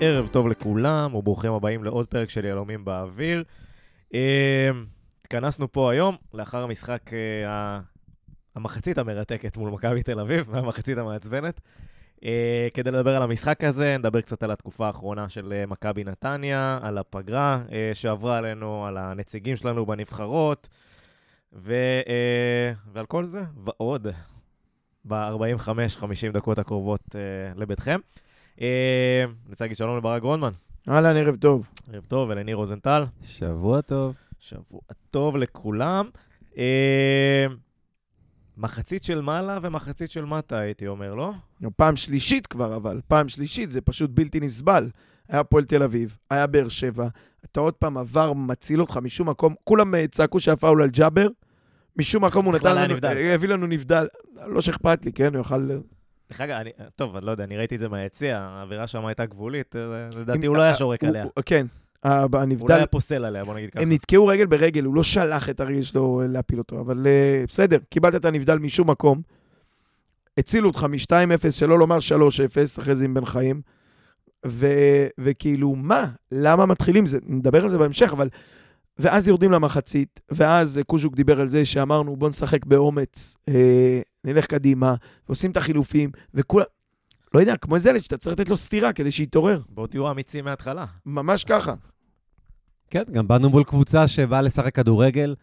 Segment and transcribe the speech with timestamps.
[0.00, 3.44] ערב טוב לכולם, וברוכים הבאים לעוד פרק של יהלומים באוויר.
[4.14, 4.70] אה,
[5.20, 7.80] התכנסנו פה היום, לאחר המשחק, אה,
[8.54, 11.60] המחצית המרתקת מול מכבי תל אביב, והמחצית המעצבנת.
[12.24, 16.98] אה, כדי לדבר על המשחק הזה, נדבר קצת על התקופה האחרונה של מכבי נתניה, על
[16.98, 17.62] הפגרה
[17.94, 20.68] שעברה עלינו, על הנציגים שלנו בנבחרות,
[21.52, 21.74] ו,
[22.92, 24.06] ועל כל זה, ועוד,
[25.08, 27.16] ב-45-50 דקות הקרובות
[27.56, 27.98] לביתכם.
[28.62, 30.50] אה, אני רוצה להגיד שלום לברק גרונמן.
[30.88, 31.68] אהלן, ערב טוב.
[31.92, 33.04] ערב טוב, ולניר רוזנטל.
[33.22, 34.14] שבוע טוב.
[34.38, 34.80] שבוע
[35.10, 36.08] טוב לכולם.
[36.58, 37.46] אה,
[38.56, 41.32] מחצית של מעלה ומחצית של מטה, הייתי אומר, לא?
[41.76, 43.00] פעם שלישית כבר, אבל.
[43.08, 44.88] פעם שלישית, זה פשוט בלתי נסבל.
[45.28, 47.08] היה פועל תל אביב, היה באר שבע,
[47.44, 49.54] אתה עוד פעם עבר, מציל אותך משום מקום.
[49.64, 51.26] כולם אה, צעקו שהיה פאול על ג'אבר,
[51.96, 52.94] משום מקום הוא נתן לנו,
[53.34, 54.06] הביא לנו נבדל.
[54.46, 55.34] לא שאכפת לי, כן?
[55.34, 55.68] הוא יכל
[56.30, 56.56] דרך אגב,
[56.96, 60.46] טוב, אני לא יודע, אני ראיתי את זה מהיציע, האווירה שם הייתה גבולית, אה, לדעתי
[60.46, 61.24] הוא לא היה שורק עליה.
[61.46, 61.66] כן,
[62.02, 62.60] הנבדל...
[62.60, 63.82] הוא לא היה פוסל עליה, בוא נגיד ככה.
[63.82, 67.78] הם נתקעו רגל ברגל, הוא לא שלח את הרגל שלו להפיל אותו, אבל אה, בסדר,
[67.90, 69.22] קיבלת את הנבדל משום מקום.
[70.38, 73.60] הצילו אותך מ-2-0, שלא לומר 3-0, אחרי זה עם בן חיים.
[75.18, 76.08] וכאילו, מה?
[76.32, 77.06] למה מתחילים?
[77.06, 78.28] זה, נדבר על זה בהמשך, אבל
[78.98, 84.00] ואז יורדים למחצית, ואז קוז'וק דיבר על זה שאמרנו, בוא נשחק באומץ, אה,
[84.32, 84.94] נלך קדימה,
[85.28, 86.66] ועושים את החילופים, וכולם...
[87.34, 89.62] לא יודע, כמו איזה ילד שאתה צריך לתת לו סטירה כדי שיתעורר.
[89.68, 90.84] בואו תהיו אמיצים מההתחלה.
[91.06, 91.74] ממש ככה.
[92.90, 95.34] כן, גם באנו מול קבוצה שבאה לשחק כדורגל,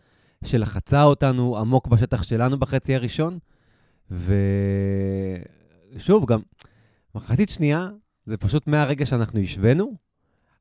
[0.43, 3.39] שלחצה אותנו עמוק בשטח שלנו בחצי הראשון,
[5.95, 6.39] ושוב, גם
[7.15, 7.89] מחצית שנייה,
[8.25, 9.93] זה פשוט מהרגע שאנחנו השווינו,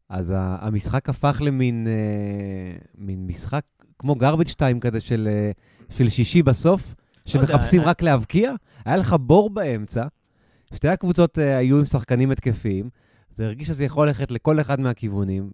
[0.09, 1.93] אז המשחק הפך למין אה,
[2.95, 3.65] מין משחק
[3.99, 5.51] כמו garbage time כזה של, אה,
[5.97, 6.95] של שישי בסוף,
[7.25, 8.53] שמחפשים רק להבקיע.
[8.85, 10.07] היה לך בור באמצע,
[10.75, 12.89] שתי הקבוצות אה, היו עם שחקנים התקפיים,
[13.31, 15.51] זה הרגיש שזה יכול ללכת לכל אחד מהכיוונים.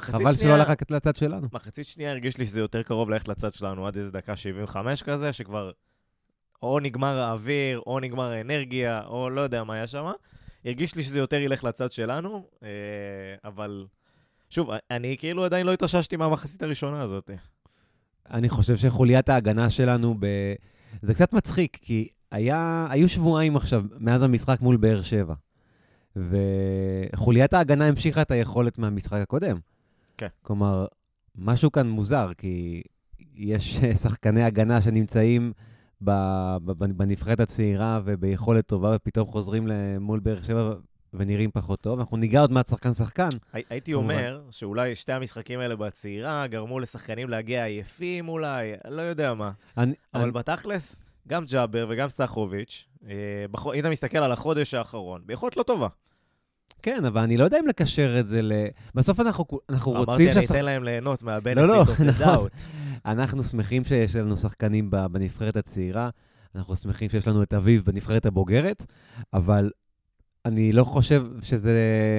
[0.00, 1.48] חבל שלא הלך רק לצד שלנו.
[1.52, 5.32] מחצית שנייה הרגיש לי שזה יותר קרוב ללכת לצד שלנו, עד איזה דקה 75 כזה,
[5.32, 5.70] שכבר
[6.62, 10.10] או נגמר האוויר, או נגמר האנרגיה, או לא יודע מה היה שם.
[10.64, 12.68] הרגיש לי שזה יותר ילך לצד שלנו, אה,
[13.44, 13.86] אבל
[14.50, 17.30] שוב, אני כאילו עדיין לא התאוששתי מהמחצית הראשונה הזאת.
[18.30, 20.26] אני חושב שחוליית ההגנה שלנו, ב...
[21.02, 25.34] זה קצת מצחיק, כי היה, היו שבועיים עכשיו, מאז המשחק מול באר שבע,
[26.16, 29.58] וחוליית ההגנה המשיכה את היכולת מהמשחק הקודם.
[30.16, 30.26] כן.
[30.42, 30.86] כלומר,
[31.36, 32.82] משהו כאן מוזר, כי
[33.34, 35.52] יש שחקני הגנה שנמצאים
[36.00, 39.68] בנבחרת הצעירה וביכולת טובה, ופתאום חוזרים
[40.00, 40.74] מול באר שבע
[41.14, 41.98] ונראים פחות טוב.
[41.98, 43.28] אנחנו ניגע עוד מעט שחקן-שחקן.
[43.52, 49.50] הייתי אומר שאולי שתי המשחקים האלה בצעירה גרמו לשחקנים להגיע עייפים אולי, לא יודע מה.
[49.78, 50.32] אני, אבל אני...
[50.32, 53.14] בתכלס, גם ג'אבר וגם סחוביץ', אה,
[53.50, 53.66] בח...
[53.66, 55.88] אם אתה מסתכל על החודש האחרון, ביכולת לא טובה.
[56.82, 58.52] כן, אבל אני לא יודע אם לקשר את זה ל...
[58.94, 60.28] בסוף אנחנו, אנחנו רוצים...
[60.28, 62.48] אמרתי, אני אתן להם ליהנות מהבנפיט לא, לא, נכון.
[63.06, 66.10] אנחנו שמחים שיש לנו שחקנים בנבחרת הצעירה,
[66.54, 68.86] אנחנו שמחים שיש לנו את אביב בנבחרת הבוגרת,
[69.32, 69.70] אבל
[70.44, 71.74] אני לא חושב שזה,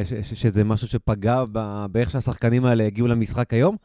[0.05, 1.43] ש, שזה משהו שפגע
[1.91, 3.75] באיך שהשחקנים האלה הגיעו למשחק היום.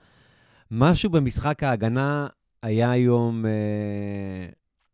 [0.71, 2.27] משהו במשחק ההגנה
[2.63, 3.51] היה היום, אה,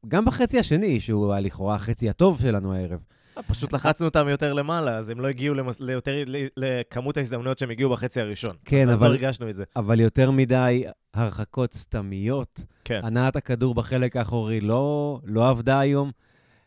[0.08, 3.00] גם בחצי השני, שהוא לכאורה החצי הטוב שלנו הערב.
[3.47, 5.80] פשוט לחצנו אותם יותר למעלה, אז הם לא הגיעו למס...
[5.80, 6.24] ליותר,
[6.56, 8.56] לכמות ההזדמנויות שהם הגיעו בחצי הראשון.
[8.64, 8.92] כן, אז אבל...
[8.94, 9.64] אז לא הרגשנו את זה.
[9.76, 12.64] אבל יותר מדי הרחקות סתמיות.
[12.84, 13.00] כן.
[13.03, 16.10] הנעת הכדור בחלק האחורי לא, לא עבדה היום.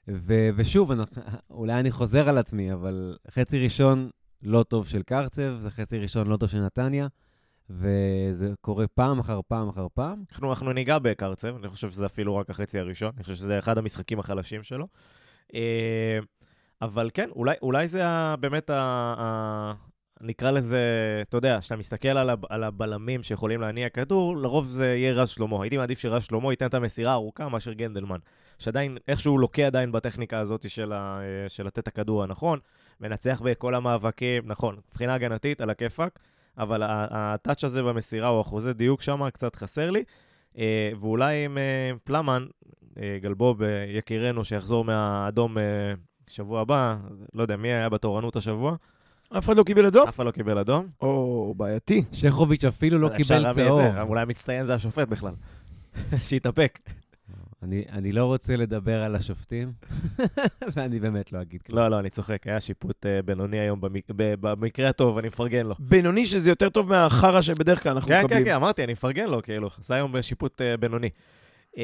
[0.08, 0.50] ו...
[0.56, 1.04] ושוב, אני...
[1.50, 4.10] אולי אני חוזר על עצמי, אבל חצי ראשון
[4.44, 7.08] לא טוב של קרצב, זה חצי ראשון לא טוב של נתניה.
[7.70, 10.24] וזה קורה פעם אחר פעם אחר פעם.
[10.32, 13.78] אנחנו, אנחנו ניגע בקרצב, אני חושב שזה אפילו רק החצי הראשון, אני חושב שזה אחד
[13.78, 14.88] המשחקים החלשים שלו.
[15.56, 16.20] אה,
[16.82, 18.04] אבל כן, אולי, אולי זה
[18.40, 18.76] באמת ה,
[19.18, 19.74] ה...
[20.22, 20.80] נקרא לזה,
[21.30, 25.30] אתה יודע, כשאתה מסתכל על, הב, על הבלמים שיכולים להניע כדור, לרוב זה יהיה רז
[25.30, 25.64] שלמה.
[25.64, 28.20] הייתי מעדיף שרז שלמה ייתן את המסירה הארוכה מאשר גנדלמן.
[28.60, 32.60] שעדיין, איכשהו לוקה עדיין בטכניקה הזאת של, ה, של לתת את הכדור הנכון,
[33.02, 36.20] מנצח בכל המאבקים, נכון, מבחינה הגנתית, על הכיפאק,
[36.58, 40.04] אבל הטאץ' הזה במסירה, או אחוזי דיוק שם, קצת חסר לי.
[40.58, 42.46] אה, ואולי עם אה, פלמן,
[42.98, 45.58] אה, גלבוב, יקירנו, שיחזור מהאדום
[46.28, 46.96] שבוע הבא,
[47.34, 48.76] לא יודע, מי היה בתורנות השבוע?
[49.38, 50.08] אף אחד לא קיבל אדום?
[50.08, 50.88] אף אחד לא קיבל אדום.
[51.02, 52.04] או בעייתי.
[52.12, 53.82] שכוביץ' אפילו לא קיבל צהוב.
[54.02, 55.34] אולי המצטיין זה השופט בכלל.
[56.28, 56.80] שיתאפק.
[57.66, 59.74] אני, אני לא רוצה לדבר על השופטים,
[60.74, 61.80] ואני באמת לא אגיד כלום.
[61.80, 62.48] לא, לא, אני צוחק.
[62.48, 64.04] היה שיפוט uh, בינוני היום, במק...
[64.16, 65.76] במקרה הטוב, אני מפרגן לו.
[65.80, 68.44] בינוני, שזה יותר טוב מהחרא שבדרך כלל אנחנו כן, מקבלים.
[68.44, 69.70] כן, כן, אמרתי, אני מפרגן לו, כאילו.
[69.80, 71.10] עשה היום שיפוט uh, בינוני.
[71.76, 71.80] Uh,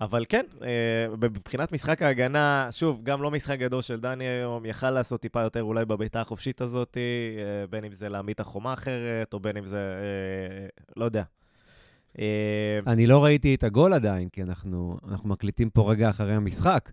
[0.00, 4.90] אבל כן, אה, מבחינת משחק ההגנה, שוב, גם לא משחק גדול של דני היום, יכל
[4.90, 9.32] לעשות טיפה יותר אולי בביתה החופשית הזאת, אה, בין אם זה להעמיד את החומה אחרת,
[9.34, 10.66] או בין אם זה, אה,
[10.96, 11.22] לא יודע.
[12.18, 12.24] אה,
[12.86, 16.90] אני לא ראיתי את הגול עדיין, כי אנחנו, אנחנו מקליטים פה רגע אחרי המשחק,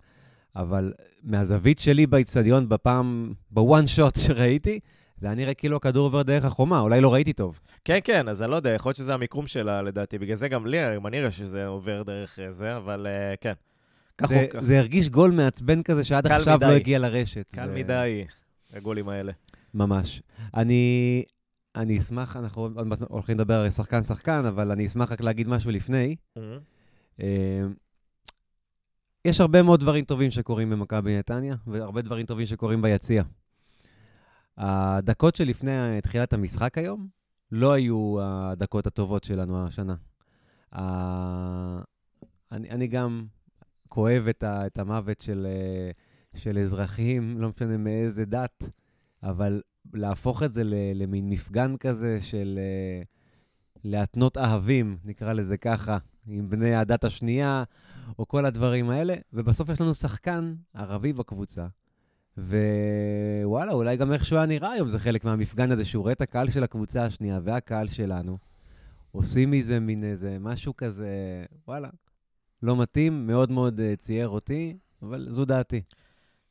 [0.55, 0.93] אבל
[1.23, 4.79] מהזווית שלי באיצטדיון, בפעם, בוואן שוט שראיתי,
[5.19, 7.59] זה היה נראה כאילו הכדור עובר דרך החומה, אולי לא ראיתי טוב.
[7.85, 10.67] כן, כן, אז אני לא יודע, יכול להיות שזה המיקום שלה לדעתי, בגלל זה גם
[10.67, 13.53] לי, גם אני רואה שזה עובר דרך אה, זה, אבל אה, כן.
[14.17, 14.59] כך זה, או כך.
[14.59, 16.75] זה הרגיש גול מעצבן כזה שעד עכשיו לא מדי.
[16.75, 17.45] הגיע לרשת.
[17.55, 18.25] קל ו- מדי,
[18.73, 19.31] הגולים האלה.
[19.73, 20.21] ממש.
[20.55, 21.23] אני,
[21.77, 25.71] אני אשמח, אנחנו עוד מעט הולכים לדבר הרי שחקן-שחקן, אבל אני אשמח רק להגיד משהו
[25.71, 26.15] לפני.
[27.21, 27.61] אה,
[29.25, 33.23] יש הרבה מאוד דברים טובים שקורים במכבי נתניה, והרבה דברים טובים שקורים ביציע.
[34.57, 37.07] הדקות שלפני תחילת המשחק היום
[37.51, 39.95] לא היו הדקות הטובות שלנו השנה.
[42.51, 43.25] אני, אני גם
[43.89, 45.91] כואב את, ה, את המוות של, אה,
[46.39, 48.63] של אזרחים, לא משנה מאיזה דת,
[49.23, 49.61] אבל
[49.93, 50.61] להפוך את זה
[50.95, 53.01] למין מפגן כזה של אה,
[53.83, 55.97] להתנות אהבים, נקרא לזה ככה,
[56.27, 57.63] עם בני הדת השנייה,
[58.19, 61.67] או כל הדברים האלה, ובסוף יש לנו שחקן ערבי בקבוצה.
[62.37, 66.21] ווואלה, אולי גם איך שהוא היה נראה היום, זה חלק מהמפגן הזה, שהוא רואה את
[66.21, 68.37] הקהל של הקבוצה השנייה והקהל שלנו,
[69.11, 71.09] עושים מזה מין איזה משהו כזה,
[71.67, 71.89] וואלה,
[72.63, 75.81] לא מתאים, מאוד מאוד אה, צייר אותי, אבל זו דעתי.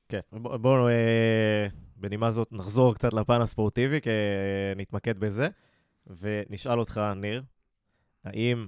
[0.09, 1.67] כן, בואו, בוא, אה,
[1.97, 4.11] בנימה זאת נחזור קצת לפן הספורטיבי, כי
[4.77, 5.49] נתמקד בזה,
[6.07, 7.43] ונשאל אותך, ניר,
[8.25, 8.67] האם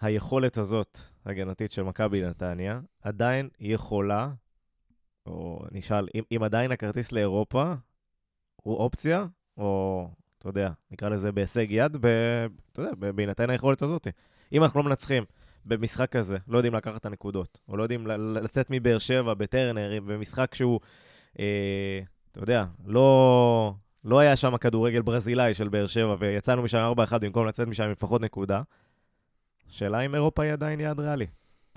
[0.00, 4.30] היכולת הזאת, הגנתית של מכבי נתניה, עדיין יכולה,
[5.26, 7.74] או נשאל, אם, אם עדיין הכרטיס לאירופה
[8.56, 9.26] הוא אופציה,
[9.56, 10.08] או,
[10.38, 12.06] אתה יודע, נקרא לזה בהישג יד, ב,
[12.72, 14.08] אתה יודע, בהינתן היכולת הזאת.
[14.52, 15.24] אם אנחנו לא מנצחים
[15.64, 20.54] במשחק כזה, לא יודעים לקחת את הנקודות, או לא יודעים לצאת מבאר שבע בטרנר, במשחק
[20.54, 20.80] שהוא,
[21.38, 22.00] אה,
[22.32, 23.74] אתה יודע, לא,
[24.04, 28.20] לא היה שם כדורגל ברזילאי של באר שבע, ויצאנו משם 4-1 במקום לצאת משם לפחות
[28.22, 28.62] נקודה.
[29.68, 31.26] שאלה אם אירופה היא עדיין יעד ריאלי.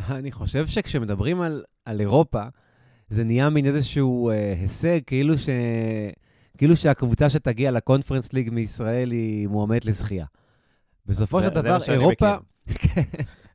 [0.10, 2.44] אני חושב שכשמדברים על, על אירופה,
[3.10, 5.50] זה נהיה מין איזשהו אה, הישג, כאילו, ש...
[6.58, 10.26] כאילו שהקבוצה שתגיע לקונפרנס ליג מישראל היא מועמדת לזכייה.
[11.06, 12.34] בסופו זה- של זה דבר, מה שאני אירופה...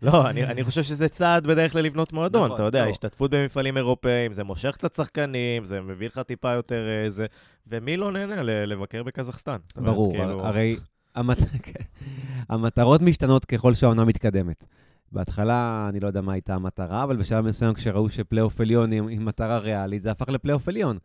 [0.03, 2.91] לא, אני, אני חושב שזה צעד בדרך כלל לבנות מועדון, נכון, אתה יודע, לא.
[2.91, 7.27] השתתפות במפעלים אירופאיים, זה מושך קצת שחקנים, זה מביא לך טיפה יותר אה, זה,
[7.67, 9.57] ומי לא נהנה לבקר בקזחסטן?
[9.69, 10.77] זאת אומרת, ברור, כאילו- הרי
[11.15, 11.39] המת...
[11.63, 11.85] כן.
[12.49, 14.65] המטרות משתנות ככל שהעונה מתקדמת.
[15.13, 19.59] בהתחלה, אני לא יודע מה הייתה המטרה, אבל בשלב מסוים כשראו שפלייאוף עליון היא, מטרה
[19.59, 20.99] ריאלית, זה הפך לפלייאוף עליון.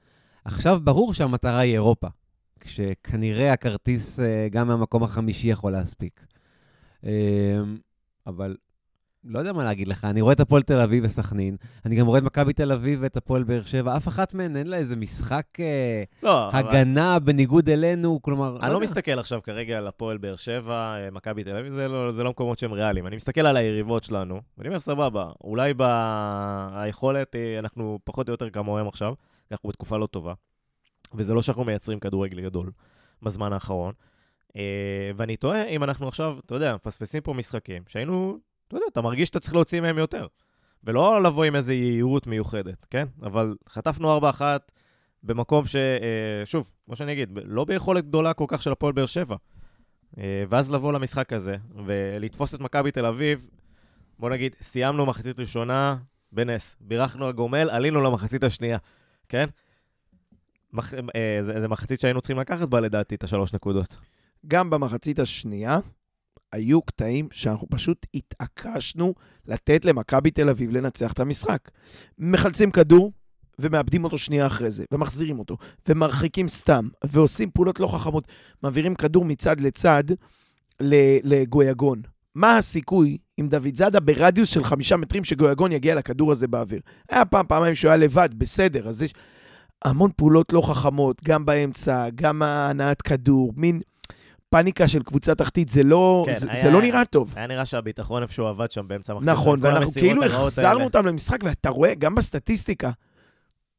[0.45, 2.07] עכשיו ברור שהמטרה היא אירופה,
[2.59, 6.25] כשכנראה הכרטיס אה, גם מהמקום החמישי יכול להספיק.
[7.05, 7.11] אה,
[8.27, 8.55] אבל
[9.25, 12.19] לא יודע מה להגיד לך, אני רואה את הפועל תל אביב וסכנין, אני גם רואה
[12.19, 15.45] את מכבי תל אביב ואת הפועל באר שבע, אף אחת מהן אין לה איזה משחק
[15.59, 18.55] אה, לא, אבל- הגנה בניגוד אלינו, כלומר...
[18.55, 18.83] אני לא יודע.
[18.83, 22.29] מסתכל עכשיו כרגע על הפועל באר שבע, אה, מכבי תל אביב, זה לא, זה לא
[22.29, 23.07] מקומות שהם ריאליים.
[23.07, 28.49] אני מסתכל על היריבות שלנו, ואני אומר, סבבה, אולי ביכולת, אה, אנחנו פחות או יותר
[28.49, 29.13] כמוהם עכשיו,
[29.51, 30.33] אנחנו בתקופה לא טובה,
[31.13, 32.71] וזה לא שאנחנו מייצרים כדורגל גדול
[33.21, 33.93] בזמן האחרון.
[35.15, 39.27] ואני תוהה אם אנחנו עכשיו, אתה יודע, מפספסים פה משחקים, שהיינו, אתה יודע, אתה מרגיש
[39.27, 40.27] שאתה צריך להוציא מהם יותר.
[40.83, 43.07] ולא לבוא עם איזו יהירות מיוחדת, כן?
[43.21, 44.41] אבל חטפנו 4-1
[45.23, 45.75] במקום ש...
[45.75, 49.35] אה, שוב, כמו שאני אגיד, לא ביכולת גדולה כל כך של הפועל באר שבע.
[50.17, 51.55] אה, ואז לבוא למשחק הזה
[51.85, 53.49] ולתפוס את מכבי תל אביב,
[54.19, 55.97] בוא נגיד, סיימנו מחצית ראשונה
[56.31, 58.77] בנס, בירכנו הגומל, עלינו למחצית השנייה,
[59.29, 59.45] כן?
[60.73, 60.93] מח...
[60.93, 63.97] אה, זה, זה מחצית שהיינו צריכים לקחת בה לדעתי את השלוש נקודות.
[64.47, 65.79] גם במחצית השנייה
[66.53, 69.13] היו קטעים שאנחנו פשוט התעקשנו
[69.45, 71.59] לתת למכבי תל אביב לנצח את המשחק.
[72.17, 73.11] מחלצים כדור
[73.59, 75.57] ומאבדים אותו שנייה אחרי זה, ומחזירים אותו,
[75.89, 78.27] ומרחיקים סתם, ועושים פעולות לא חכמות,
[78.63, 80.03] מעבירים כדור מצד לצד
[81.23, 82.01] לגויגון.
[82.35, 86.81] מה הסיכוי אם דוד זאדה ברדיוס של חמישה מטרים שגויגון יגיע לכדור הזה באוויר?
[87.09, 89.13] היה פעם, פעמיים שהוא היה לבד, בסדר, אז יש
[89.85, 93.81] המון פעולות לא חכמות, גם באמצע, גם הנעת כדור, מין
[94.53, 97.33] פאניקה של קבוצה תחתית, זה לא, כן, זה, היה- זה לא נראה טוב.
[97.35, 99.29] היה נראה שהביטחון איפשהו עבד שם באמצע המחצית.
[99.29, 100.83] נכון, ואנחנו כאילו החזרנו.
[100.83, 102.91] אותם למשחק, ואתה רואה, גם בסטטיסטיקה,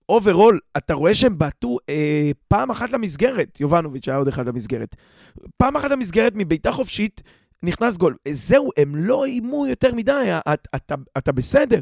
[0.08, 4.96] overall, אתה רואה שהם בעטו אה, פעם אחת למסגרת, יובנוביץ' היה עוד אחד למסגרת.
[5.56, 7.22] פעם אחת למסגרת מבעיטה חופשית,
[7.62, 8.16] נכנס גול.
[8.26, 10.12] אה, זהו, הם לא איימו יותר מדי,
[10.52, 11.80] אתה, אתה, אתה בסדר.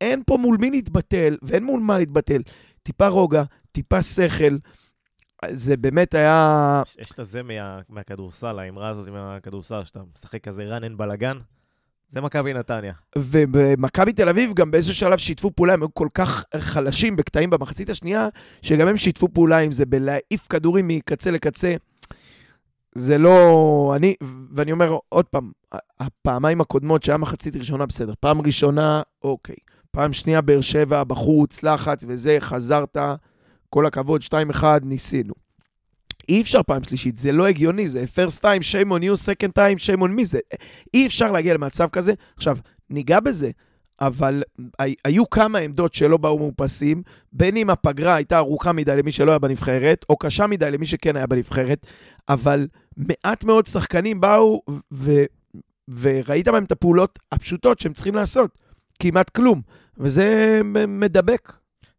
[0.00, 2.42] אין פה מול מי להתבטל, ואין מול מה להתבטל.
[2.82, 4.56] טיפה רוגע, טיפה שכל.
[5.52, 6.82] זה באמת היה...
[6.86, 11.38] יש- יש את הזה מה, מהכדורסל, האמרה הזאת מהכדורסל, שאתה משחק כזה run and בלאגן.
[12.08, 12.92] זה מכבי נתניה.
[13.18, 17.90] ובמכבי תל אביב גם באיזשהו שלב שיתפו פעולה, הם היו כל כך חלשים בקטעים במחצית
[17.90, 18.28] השנייה,
[18.62, 21.74] שגם הם שיתפו פעולה עם זה בלהעיף כדורים מקצה לקצה.
[22.94, 23.92] זה לא...
[23.96, 24.14] אני,
[24.54, 25.50] ואני אומר עוד פעם,
[26.00, 28.12] הפעמיים הקודמות שהיה מחצית ראשונה בסדר.
[28.20, 29.56] פעם ראשונה, אוקיי.
[29.90, 32.96] פעם שנייה, באר שבע, בחוץ, לחץ וזה, חזרת,
[33.70, 35.34] כל הכבוד, 2-1, ניסינו.
[36.28, 39.78] אי אפשר פעם שלישית, זה לא הגיוני, זה first time, shame on you, second time,
[39.78, 40.38] shame on me, זה...
[40.94, 42.12] אי אפשר להגיע למצב כזה.
[42.36, 42.58] עכשיו,
[42.90, 43.50] ניגע בזה,
[44.00, 44.42] אבל
[45.04, 49.38] היו כמה עמדות שלא באו מאופסים, בין אם הפגרה הייתה ארוכה מדי למי שלא היה
[49.38, 51.86] בנבחרת, או קשה מדי למי שכן היה בנבחרת,
[52.28, 55.24] אבל מעט מאוד שחקנים באו ו...
[55.88, 58.58] וראית בהם את הפעולות הפשוטות שהם צריכים לעשות.
[58.98, 59.62] כמעט כלום,
[59.98, 61.52] וזה מדבק.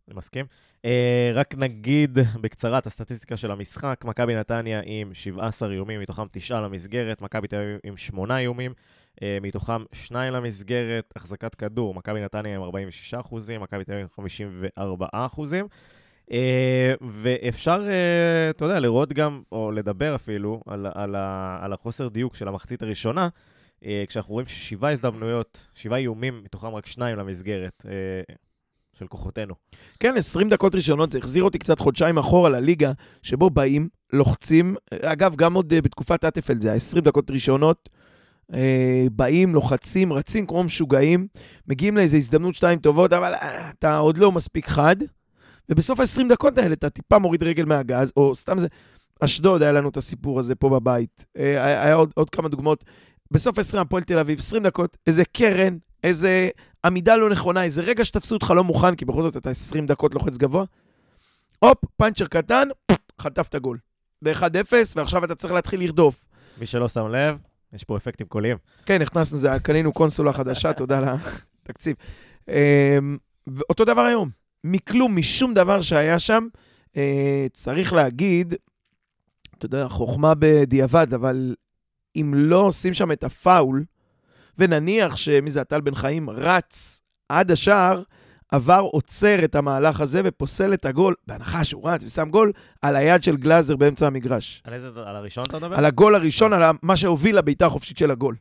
[0.08, 0.46] אני מסכים.
[0.88, 0.90] Uh,
[1.34, 7.22] רק נגיד בקצרה את הסטטיסטיקה של המשחק, מכבי נתניה עם 17 איומים, מתוכם 9 למסגרת,
[7.22, 8.74] מכבי תל אביב עם 8 איומים,
[9.16, 14.10] uh, מתוכם 2 למסגרת, החזקת כדור, מכבי נתניה עם 46 אחוזים, מכבי תל אביב עם
[14.16, 15.68] 54 אחוזים.
[16.30, 16.34] Uh,
[17.02, 21.16] ואפשר, uh, אתה יודע, לראות גם, או לדבר אפילו, על, על,
[21.62, 23.30] על החוסר דיוק של המחצית הראשונה,
[23.82, 27.86] uh, כשאנחנו רואים ששבעה הזדמנויות, שבעה איומים, מתוכם רק שניים למסגרת.
[29.00, 29.54] של כוחותינו.
[30.00, 35.36] כן, 20 דקות ראשונות, זה החזיר אותי קצת חודשיים אחורה לליגה, שבו באים, לוחצים, אגב,
[35.36, 37.90] גם עוד uh, בתקופת אטפלד זה היה 20 דקות ראשונות,
[38.52, 38.56] uh,
[39.12, 41.28] באים, לוחצים, רצים כמו משוגעים,
[41.68, 43.38] מגיעים לאיזו הזדמנות שתיים טובות, אבל uh,
[43.80, 44.96] אתה עוד לא מספיק חד,
[45.70, 48.68] ובסוף ה-20 דקות האלה אתה טיפה מוריד רגל מהגז, או סתם זה...
[49.20, 51.26] אשדוד, היה לנו את הסיפור הזה פה בבית.
[51.36, 52.84] היה, היה עוד, עוד כמה דוגמאות.
[53.32, 56.50] בסוף 20, הפועל תל אביב, 20 דקות, איזה קרן, איזה
[56.88, 60.14] עמידה לא נכונה, איזה רגע שתפסו אותך לא מוכן, כי בכל זאת אתה 20 דקות
[60.14, 60.66] לוחץ גבוה.
[61.60, 62.68] הופ, פאנצ'ר קטן,
[63.22, 63.78] חטפת גול.
[64.22, 66.26] ב-1-0, ועכשיו אתה צריך להתחיל לרדוף.
[66.58, 67.38] מי שלא שם לב,
[67.74, 68.58] יש פה אפקטים קוליים.
[68.86, 71.04] כן, הכנסנו זה, קנינו קונסולה חדשה, תודה על
[71.64, 71.96] התקציב.
[72.48, 73.18] אמ,
[73.80, 74.30] דבר היום,
[74.64, 76.48] מכלום, משום דבר שהיה שם,
[76.98, 78.56] אה, צריך להגיד,
[79.58, 81.56] אתה יודע, חוכמה בדיעבד, אבל
[82.16, 83.84] אם לא עושים שם את הפאול,
[84.60, 88.04] ונניח שמי זה הטל בן חיים רץ עד השער,
[88.52, 93.24] עבר עוצר את המהלך הזה ופוסל את הגול, בהנחה שהוא רץ ושם גול, על היד
[93.24, 94.62] של גלאזר באמצע המגרש.
[94.66, 95.76] על איזה, על הראשון אתה מדבר?
[95.76, 98.36] על הגול הראשון, על מה שהוביל לביתה החופשית של הגול.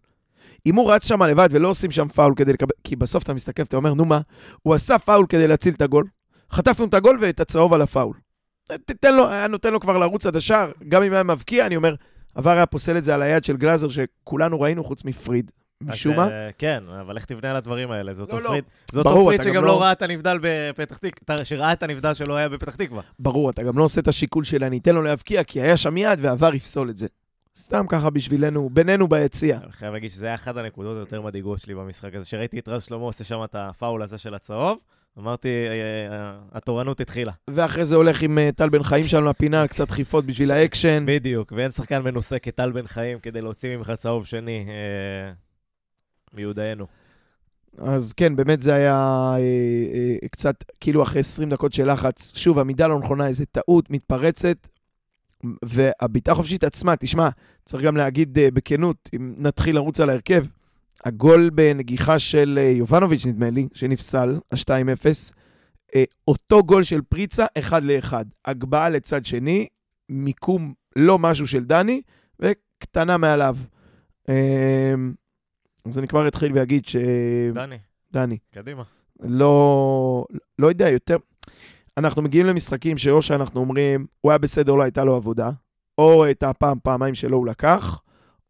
[0.66, 2.74] אם הוא רץ שם לבד ולא עושים שם פאול כדי לקבל...
[2.84, 4.20] כי בסוף אתה מסתכל ואתה אומר, נו מה,
[4.62, 6.04] הוא עשה פאול כדי להציל את הגול,
[6.50, 8.16] חטפנו את הגול ואת הצהוב על הפאול.
[8.64, 11.94] תתן לו, היה נותן לו כבר לרוץ עד השער, גם אם היה מבקיע, אני אומר,
[12.34, 15.50] עבר היה פוסל את זה על היד של גלאזר, שכולנו ראינו חוץ מפריד.
[15.82, 16.28] משום מה?
[16.28, 18.12] אה, כן, אבל איך תבנה על הדברים האלה?
[18.12, 18.48] זה אותו לא, לא.
[18.48, 22.36] פריד, זה אותו פריד שגם לא ראה את הנבדל בפתח תקווה, שראה את הנבדל שלא
[22.36, 23.02] היה בפתח תקווה.
[23.18, 25.96] ברור, אתה גם לא עושה את השיקול של אני אתן לו להבקיע, כי היה שם
[25.96, 27.06] יד ועבר יפסול את זה.
[27.56, 29.58] סתם ככה בשבילנו, בינינו ביציע.
[29.64, 32.82] אני חייב להגיד שזה היה אחת הנקודות היותר מדאיגות שלי במשחק הזה, שראיתי את רז
[32.82, 34.78] שלמה עושה שם את הפאול הזה של הצהוב,
[35.18, 37.32] אמרתי, אה, אה, התורנות התחילה.
[37.50, 41.04] ואחרי זה הולך עם טל בן חיים שלנו לפינה, קצת דחיפות בשביל האקשן.
[41.06, 44.66] בדיוק, ואין שחקן מנוסה כטל בן חיים כדי להוציא ממך צהוב שני.
[46.36, 46.86] מיודענו.
[47.78, 49.38] אז כן, באמת זה היה אה,
[50.22, 54.68] אה, קצת, כאילו אחרי 20 דקות של לחץ, שוב, עמידה לא נכונה, איזה טעות מתפרצת,
[55.64, 57.28] והבעיטה החופשית עצמה, תשמע,
[57.64, 60.44] צריך גם להגיד אה, בכנות, אם נתחיל לרוץ על ההרכב,
[61.04, 65.06] הגול בנגיחה של יובנוביץ', נדמה לי, שנפסל, ה-2-0,
[65.94, 68.24] אה, אותו גול של פריצה, אחד לאחד.
[68.44, 69.66] הגבהה לצד שני,
[70.08, 72.02] מיקום לא משהו של דני,
[72.40, 73.56] וקטנה מעליו.
[74.28, 74.94] אה,
[75.88, 76.96] אז אני כבר אתחיל ואגיד ש...
[77.54, 77.78] דני.
[78.12, 78.38] דני.
[78.54, 78.82] קדימה.
[79.20, 80.26] לא,
[80.58, 81.16] לא יודע, יותר...
[81.98, 85.50] אנחנו מגיעים למשחקים שאו שאנחנו אומרים, הוא היה בסדר, לא הייתה לו עבודה,
[85.98, 88.00] או את הפעם, פעמיים שלו הוא לקח,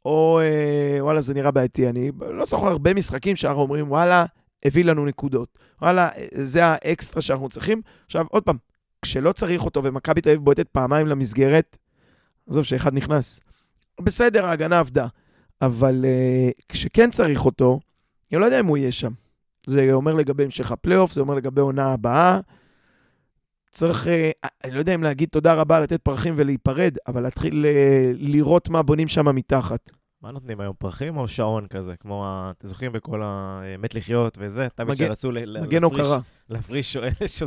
[0.05, 1.89] או אה, וואלה, זה נראה בעייתי.
[1.89, 4.25] אני לא זוכר הרבה משחקים שאנחנו אומרים, וואלה,
[4.65, 5.59] הביא לנו נקודות.
[5.83, 7.83] וואלה, זה האקסטרה שאנחנו צריכים.
[8.07, 8.57] עכשיו, עוד פעם,
[9.03, 11.79] כשלא צריך אותו ומכבי תל אביב בועטת פעמיים למסגרת,
[12.51, 13.41] עזוב שאחד נכנס.
[14.01, 15.07] בסדר, ההגנה עבדה.
[15.63, 17.81] אבל uh, כשכן צריך אותו,
[18.33, 19.13] אני לא יודע אם הוא יהיה שם.
[19.67, 22.41] זה אומר לגבי המשך הפלייאוף, זה אומר לגבי עונה הבאה.
[23.71, 28.17] צריך, uh, אני לא יודע אם להגיד תודה רבה, לתת פרחים ולהיפרד, אבל להתחיל uh,
[28.19, 29.91] לראות מה בונים שם מתחת.
[30.23, 31.95] מה נותנים היום, פרחים או שעון כזה?
[32.01, 32.27] כמו.
[32.59, 34.69] אתם זוכרים בכל המת לחיות וזה?
[34.75, 34.97] תמיד מג...
[34.97, 35.63] שרצו ל...
[35.63, 36.19] מגן הוקרה.
[36.51, 36.97] להפריש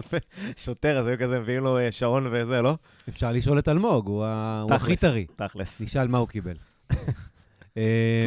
[0.65, 2.75] שוטר, אז היו כזה מביאים לו שעון וזה, לא?
[3.09, 4.25] אפשר לשאול את אלמוג, הוא,
[4.61, 5.25] הוא הכי טרי.
[5.35, 5.81] תכלס.
[5.81, 6.55] נשאל מה הוא קיבל.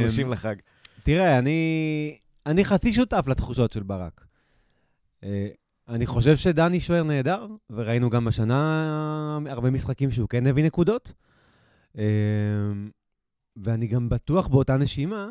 [0.00, 0.56] תלושים אמ, לחג.
[1.02, 2.16] תראה, אני,
[2.46, 4.24] אני חצי שותף לתחושות של ברק.
[5.24, 5.48] אה,
[5.88, 11.12] אני חושב שדני שוער נהדר, וראינו גם השנה הרבה משחקים שהוא כן הביא נקודות.
[11.98, 12.02] אמ,
[13.56, 15.28] ואני גם בטוח באותה נשימה,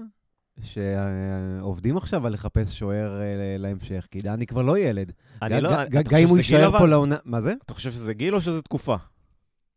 [0.61, 5.11] שעובדים עכשיו על לחפש שוער אה, להמשך, כי דני כבר לא ילד.
[5.41, 5.85] אני לא...
[5.89, 6.87] גם אם הוא יישאר פה?
[6.87, 7.15] לעונה...
[7.25, 7.53] מה זה?
[7.65, 8.95] אתה חושב שזה גיל או שזה תקופה?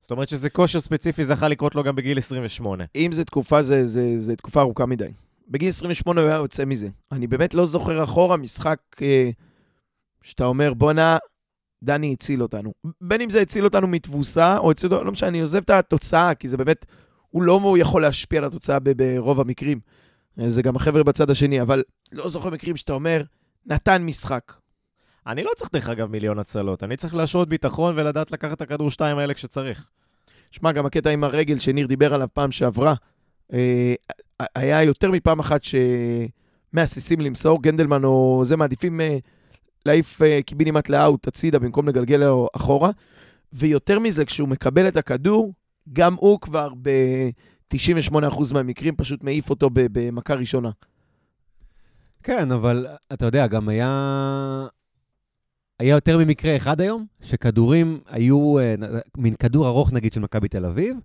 [0.05, 2.85] זאת אומרת שזה כושר ספציפי, יכול לקרות לו גם בגיל 28.
[2.97, 5.09] אם זו תקופה, זה, זה, זה תקופה ארוכה מדי.
[5.49, 6.89] בגיל 28 הוא היה יוצא מזה.
[7.13, 9.31] אני באמת לא זוכר אחורה משחק אה,
[10.23, 11.19] שאתה אומר, בואנה,
[11.85, 12.73] דני הציל אותנו.
[13.01, 16.35] בין אם זה הציל אותנו מתבוסה, או הציל אותנו, לא משנה, אני עוזב את התוצאה,
[16.35, 16.87] כי זה באמת,
[17.31, 19.81] הוא לא יכול להשפיע על התוצאה ב- ברוב המקרים.
[20.41, 21.83] אה, זה גם החבר'ה בצד השני, אבל
[22.13, 23.23] לא זוכר מקרים שאתה אומר,
[23.67, 24.53] נתן משחק.
[25.27, 26.83] אני לא צריך, דרך אגב, מיליון הצלות.
[26.83, 29.91] אני צריך להשרות ביטחון ולדעת לקחת את הכדור שתיים האלה כשצריך.
[30.51, 32.95] שמע, גם הקטע עם הרגל שניר דיבר עליו פעם שעברה,
[33.53, 33.95] אה,
[34.55, 35.61] היה יותר מפעם אחת
[36.73, 39.19] שמהססים למסור, גנדלמן או זה, מעדיפים אה,
[39.87, 42.91] להעיף אה, קיבינימט לאאוט הצידה במקום לגלגל לו אחורה.
[43.53, 45.53] ויותר מזה, כשהוא מקבל את הכדור,
[45.93, 50.71] גם הוא כבר ב-98% מהמקרים פשוט מעיף אותו במכה ראשונה.
[52.23, 54.67] כן, אבל אתה יודע, גם היה...
[55.81, 58.75] היה יותר ממקרה אחד היום, שכדורים היו, אה,
[59.17, 60.97] מין כדור ארוך נגיד של מכבי תל אביב,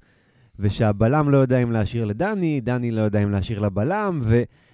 [0.60, 4.22] ושהבלם לא יודע אם להשאיר לדני, דני לא יודע אם להשאיר לבלם,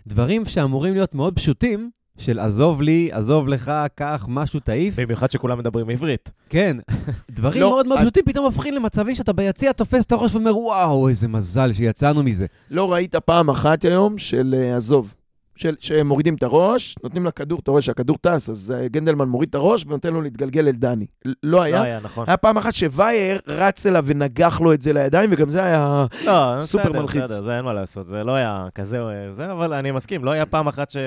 [0.07, 4.99] ודברים שאמורים להיות מאוד פשוטים, של עזוב לי, עזוב לך, קח, משהו תעיף.
[4.99, 6.31] במיוחד שכולם מדברים עברית.
[6.49, 6.77] כן,
[7.31, 10.57] דברים לא, מאוד מאוד את- פשוטים פתאום הופכים למצבים שאתה ביציע תופס את הראש ואומר,
[10.57, 12.45] וואו, איזה מזל שיצאנו מזה.
[12.71, 15.13] לא ראית פעם אחת היום של אה, עזוב.
[15.55, 19.55] של, שמורידים את הראש, נותנים לכדור, אתה רואה שהכדור טס, אז אה, גנדלמן מוריד את
[19.55, 21.05] הראש ונותן לו להתגלגל אל דני.
[21.43, 21.75] לא היה.
[21.79, 22.23] לא היה, נכון.
[22.27, 26.05] היה פעם אחת שווייר רץ אליו ונגח לו את זה לידיים, וגם זה היה...
[26.25, 27.23] לא, סופר בסדר, מלחיץ.
[27.23, 30.31] בסדר, זה אין מה לעשות, זה לא היה כזה, אה, זה, אבל אני מסכים, לא
[30.31, 30.97] היה פעם אחת ש...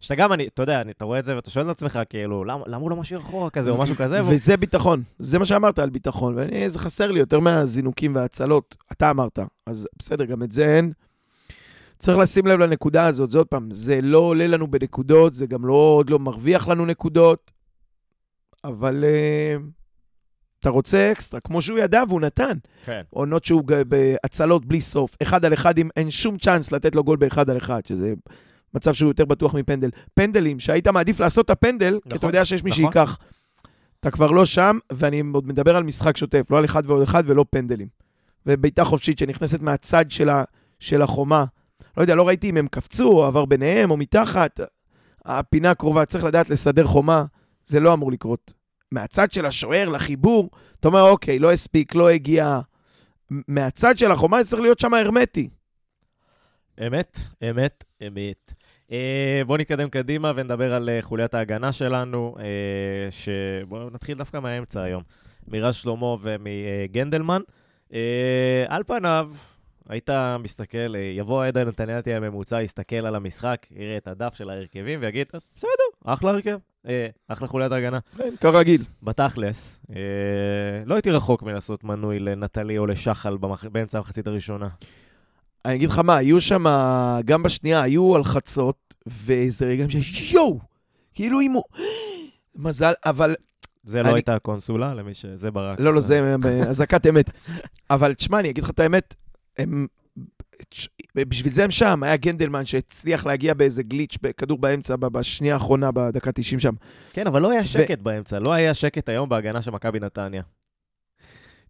[0.00, 2.44] שאתה גם, אני, אתה יודע, אני- אתה רואה את זה ואתה שואל את עצמך, כאילו,
[2.44, 5.46] למה למה הוא לא משאיר אחורה כזה, או משהו כזה, והוא- וזה ביטחון, זה מה
[5.46, 8.76] שאמרת על ביטחון, וזה חסר לי יותר מהזינוקים וההצלות.
[8.92, 10.92] אתה אמרת, אז בסדר, גם את זה אין.
[11.98, 15.66] צריך לשים לב לנקודה הזאת, זה עוד פעם, זה לא עולה לנו בנקודות, זה גם
[15.66, 17.52] לא, עוד לא מרוויח לנו נקודות,
[18.64, 19.62] אבל uh,
[20.60, 22.58] אתה רוצה אקסטרה, כמו שהוא ידע והוא נתן.
[22.84, 23.02] כן.
[23.10, 27.16] עונות שהוא בהצלות בלי סוף, אחד על אחד, אם אין שום צ'אנס לתת לו גול
[27.16, 28.14] באחד על אחד, שזה
[28.74, 29.90] מצב שהוא יותר בטוח מפנדל.
[30.14, 32.82] פנדלים, שהיית מעדיף לעשות את הפנדל, כי אתה נכון, יודע שיש מי נכון.
[32.82, 33.18] שייקח.
[34.00, 37.24] אתה כבר לא שם, ואני עוד מדבר על משחק שוטף, לא על אחד ועוד אחד
[37.26, 37.88] ולא פנדלים.
[38.46, 40.44] ובעיטה חופשית שנכנסת מהצד של, ה,
[40.80, 41.44] של החומה.
[41.96, 44.60] לא יודע, לא ראיתי אם הם קפצו, או עבר ביניהם, או מתחת.
[45.24, 47.24] הפינה הקרובה, צריך לדעת לסדר חומה,
[47.64, 48.52] זה לא אמור לקרות.
[48.92, 52.60] מהצד של השוער לחיבור, אתה אומר, אוקיי, לא הספיק, לא הגיע.
[53.30, 55.48] מהצד של החומה זה צריך להיות שם הרמטי.
[56.86, 57.18] אמת,
[57.50, 58.54] אמת, אמת.
[58.92, 62.44] אה, בואו נתקדם קדימה ונדבר על אה, חוליית ההגנה שלנו, אה,
[63.10, 65.02] שבואו נתחיל דווקא מהאמצע היום.
[65.48, 67.40] מירז שלמה ומגנדלמן.
[67.92, 69.30] אה, על פניו,
[69.88, 70.10] היית
[70.42, 75.26] מסתכל, אה, יבוא עדן נתניאתי הממוצע, יסתכל על המשחק, יראה את הדף של ההרכבים ויגיד,
[75.32, 75.70] אז בסדר,
[76.04, 77.98] אחלה הרכב, אה, אחלה חוליית ההגנה.
[78.16, 78.82] כן, כרגיל.
[79.02, 79.96] בתכלס, אה,
[80.86, 83.64] לא הייתי רחוק מלעשות מנוי לנטלי או לשחל במח...
[83.64, 84.68] באמצע המחצית הראשונה.
[85.64, 86.64] אני אגיד לך מה, היו שם,
[87.24, 90.32] גם בשנייה, היו הלחצות, ואיזה רגעים ש...
[90.32, 90.58] יואו!
[91.14, 91.64] כאילו אם הוא...
[92.56, 93.34] מזל, אבל...
[93.84, 95.26] זה לא אני- הייתה הקונסולה, למי ש...
[95.26, 95.80] זה ברק.
[95.80, 96.00] לא, לא.
[96.00, 96.34] זה
[96.68, 97.30] אזעקת אמת.
[97.90, 99.14] אבל תשמע, אני אגיד לך את האמת,
[99.58, 99.86] הם...
[101.16, 106.32] בשביל זה הם שם, היה גנדלמן שהצליח להגיע באיזה גליץ', בכדור באמצע, בשנייה האחרונה, בדקה
[106.32, 106.74] 90 שם.
[107.12, 110.42] כן, אבל לא היה שקט באמצע, לא היה שקט היום בהגנה של מכבי נתניה.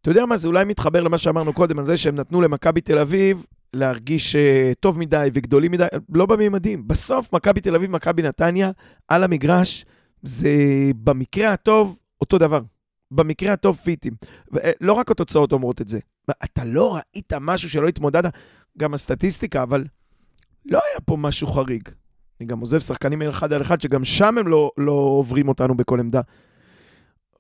[0.01, 2.99] אתה יודע מה, זה אולי מתחבר למה שאמרנו קודם, על זה שהם נתנו למכבי תל
[2.99, 4.39] אביב להרגיש uh,
[4.81, 6.89] טוב מדי וגדולים מדי, לא בממדים.
[6.89, 8.71] בסוף, מכבי תל אביב, מכבי נתניה,
[9.09, 9.85] על המגרש,
[10.23, 10.51] זה
[11.05, 12.61] במקרה הטוב אותו דבר.
[13.11, 14.13] במקרה הטוב פיטים.
[14.53, 15.99] ולא רק התוצאות אומרות את זה.
[16.45, 18.33] אתה לא ראית משהו שלא התמודדת,
[18.79, 19.85] גם הסטטיסטיקה, אבל
[20.65, 21.89] לא היה פה משהו חריג.
[22.41, 26.01] אני גם עוזב שחקנים אחד על אחד, שגם שם הם לא, לא עוברים אותנו בכל
[26.01, 26.21] עמדה.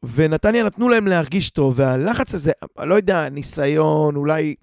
[0.02, 4.54] ונתניה נתנו להם להרגיש טוב, והלחץ הזה, לא יודע, ניסיון, אולי,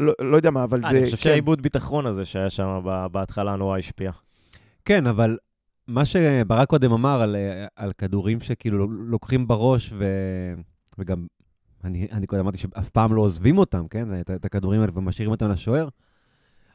[0.00, 0.88] לא, לא יודע מה, אבל זה...
[0.88, 1.22] אני חושב כן.
[1.22, 2.80] שהעיבוד ביטחון הזה שהיה שם
[3.12, 4.10] בהתחלה נורא השפיע.
[4.84, 5.36] כן, אבל
[5.90, 10.04] מה שברק קודם אמר על, אה, על כדורים שכאילו לוקחים בראש, ו...
[10.98, 11.26] וגם
[11.84, 14.20] אני, אני קודם אמרתי שאף פעם לא עוזבים אותם, כן?
[14.20, 15.88] את, את הכדורים האלה ומשאירים אותם לשוער.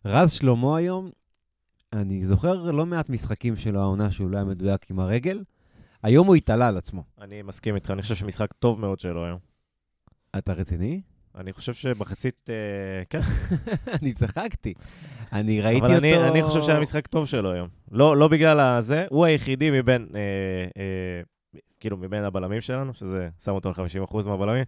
[0.05, 1.09] רז שלמה היום,
[1.93, 5.43] אני זוכר לא מעט משחקים שלו, העונה שהוא לא היה מדויק עם הרגל.
[6.03, 7.03] היום הוא התעלה על עצמו.
[7.21, 9.39] אני מסכים איתך, אני חושב שמשחק טוב מאוד שלו היום.
[10.37, 11.01] אתה רציני?
[11.35, 13.19] אני חושב שמחצית, אה, כן,
[14.01, 14.73] אני צחקתי.
[15.33, 15.97] אני ראיתי אבל אותו...
[15.97, 17.67] אני, אני חושב שהיה משחק טוב שלו היום.
[17.91, 20.19] לא, לא בגלל הזה, הוא היחידי מבין, אה,
[20.77, 21.21] אה,
[21.79, 23.75] כאילו, מבין הבלמים שלנו, שזה שם אותו על
[24.09, 24.63] 50% מהבלמים,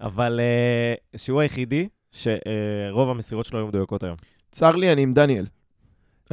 [0.00, 4.16] אבל אה, שהוא היחידי שרוב המסירות שלו היו מדויקות היום.
[4.50, 5.46] צר לי, אני עם דניאל.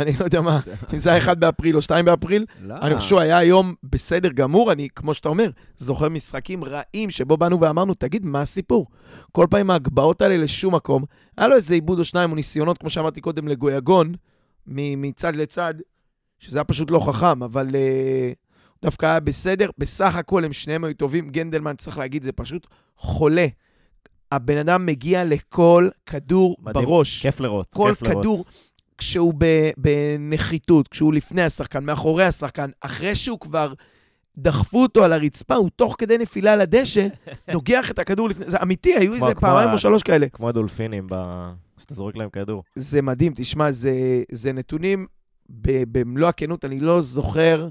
[0.02, 0.60] אני לא יודע מה,
[0.94, 2.76] אם זה היה 1 באפריל או 2 באפריל, לא.
[2.82, 7.38] אני חושב שהוא היה היום בסדר גמור, אני, כמו שאתה אומר, זוכר משחקים רעים שבו
[7.38, 8.88] באנו ואמרנו, תגיד, מה הסיפור?
[9.32, 11.04] כל פעם ההגבהות האלה לשום מקום.
[11.38, 14.14] היה לו איזה עיבוד או שניים או ניסיונות, כמו שאמרתי קודם, לגויגון,
[14.68, 15.74] מצד לצד,
[16.40, 17.74] שזה היה פשוט לא חכם, אבל uh,
[18.82, 19.70] דווקא היה בסדר.
[19.78, 21.30] בסך הכל הם שניהם היו טובים.
[21.30, 23.48] גנדלמן, צריך להגיד, זה פשוט חולה.
[24.32, 26.86] הבן אדם מגיע לכל כדור מדהים.
[26.86, 27.22] בראש.
[27.22, 28.48] כיף לראות, כל כיף לראות.
[29.00, 29.34] כשהוא
[29.78, 33.74] בנחיתות, כשהוא לפני השחקן, מאחורי השחקן, אחרי שהוא כבר
[34.38, 37.08] דחפו אותו על הרצפה, הוא תוך כדי נפילה על הדשא,
[37.54, 38.50] נוגח את הכדור לפני...
[38.50, 40.30] זה אמיתי, היו איזה פעמיים או שלוש כאלה.
[40.30, 41.16] כמו הדולפינים, ב...
[41.78, 42.64] שאתה זורק להם כדור.
[42.76, 45.08] זה מדהים, תשמע, זה, זה נתונים,
[45.50, 47.70] ב- במלוא הכנות, אני לא זוכר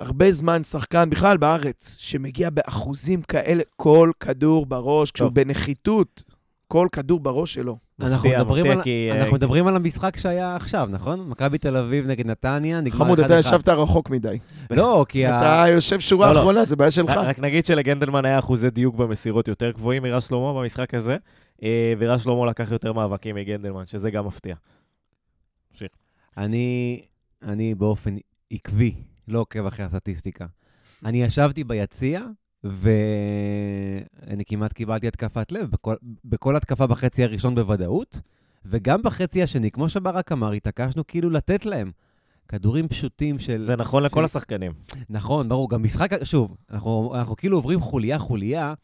[0.00, 5.30] הרבה זמן שחקן בכלל בארץ, שמגיע באחוזים כאלה, כל כדור בראש, כשהוא.
[5.30, 6.22] בנחיתות,
[6.68, 7.85] כל כדור בראש שלו.
[8.00, 11.28] אנחנו מדברים על- כי, אה, אנחנו מדברים על המשחק שהיה עכשיו, נכון?
[11.28, 13.04] מכבי תל אביב נגד נתניה, נגמר 1-1.
[13.04, 14.38] חמוד, אתה ישבת רחוק מדי.
[14.70, 15.38] לא, כי ה...
[15.40, 16.40] אתה יושב שורה לא, לא.
[16.40, 17.10] אחרונה, זה בעיה שלך.
[17.10, 21.16] רק- רק נגיד שלגנדלמן היה אחוזי דיוק במסירות יותר גבוהים מרז שלמה במשחק הזה,
[21.62, 24.54] אה, ורז שלמה לקח יותר מאבקים מגנדלמן, שזה גם מפתיע.
[26.38, 27.02] אני,
[27.42, 28.16] אני באופן
[28.50, 28.94] עקבי
[29.28, 30.46] לא עוקב אחרי הסטטיסטיקה.
[31.04, 32.20] אני ישבתי ביציע,
[32.64, 38.20] ואני כמעט קיבלתי התקפת לב, בכל, בכל התקפה בחצי הראשון בוודאות,
[38.64, 41.90] וגם בחצי השני, כמו שברק אמר, התעקשנו כאילו לתת להם.
[42.48, 43.58] כדורים פשוטים של...
[43.64, 44.72] זה נכון לכל של- השחקנים.
[45.10, 45.70] נכון, ברור.
[45.70, 48.74] גם משחק, שוב, אנחנו, אנחנו כאילו עוברים חוליה-חוליה,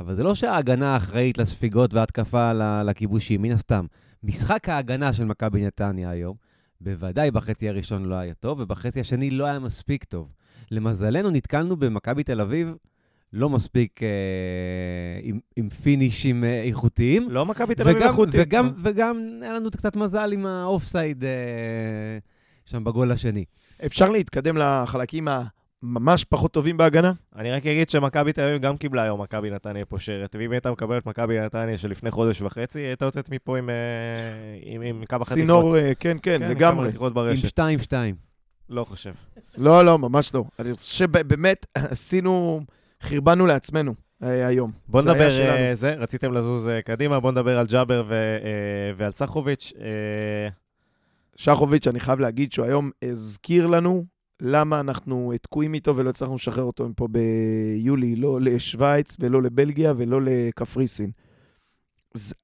[0.00, 3.86] אבל זה לא שההגנה אחראית לספיגות וההתקפה לכיבושים, מן הסתם.
[4.24, 6.36] משחק ההגנה של מכבי נתניה היום,
[6.80, 10.32] בוודאי בחצי הראשון לא היה טוב, ובחצי השני לא היה מספיק טוב.
[10.70, 12.74] למזלנו נתקלנו במכבי תל אביב
[13.32, 14.08] לא מספיק אה,
[15.22, 17.30] עם, עם פינישים אה, איכותיים.
[17.30, 18.40] לא מכבי תל אביב וגם, איכותית.
[18.44, 21.30] וגם, וגם היה לנו קצת מזל עם האופסייד אה,
[22.64, 23.44] שם בגול השני.
[23.86, 25.28] אפשר להתקדם לחלקים
[25.82, 27.12] הממש פחות טובים בהגנה?
[27.36, 31.06] אני רק אגיד שמכבי תל אביב גם קיבלה היום מכבי נתניה פושרת, ואם הייתה מקבלת
[31.06, 33.74] מכבי נתניה של לפני חודש וחצי, הייתה יוצאת מפה עם, אה,
[34.62, 35.40] עם, עם כמה חתיכות.
[35.40, 36.90] צינור, אה, כן, כן, עם לגמרי.
[37.00, 37.58] עם ברשת.
[37.58, 37.92] 2-2.
[38.70, 39.12] לא חושב.
[39.56, 40.44] לא, לא, ממש לא.
[40.58, 42.60] אני חושב שבאמת עשינו,
[43.02, 44.72] חרבנו לעצמנו אה, היום.
[44.88, 45.58] בוא זה נדבר, שלנו.
[45.58, 48.14] אה, זה, רציתם לזוז אה, קדימה, בוא נדבר על ג'אבר ו,
[48.96, 49.72] ועל סחוביץ'.
[51.36, 54.04] שחוביץ', אני חייב להגיד שהוא היום הזכיר לנו
[54.42, 60.20] למה אנחנו תקועים איתו ולא הצלחנו לשחרר אותו מפה ביולי, לא לשוויץ ולא לבלגיה ולא
[60.22, 61.10] לקפריסין.
[62.14, 62.34] זה,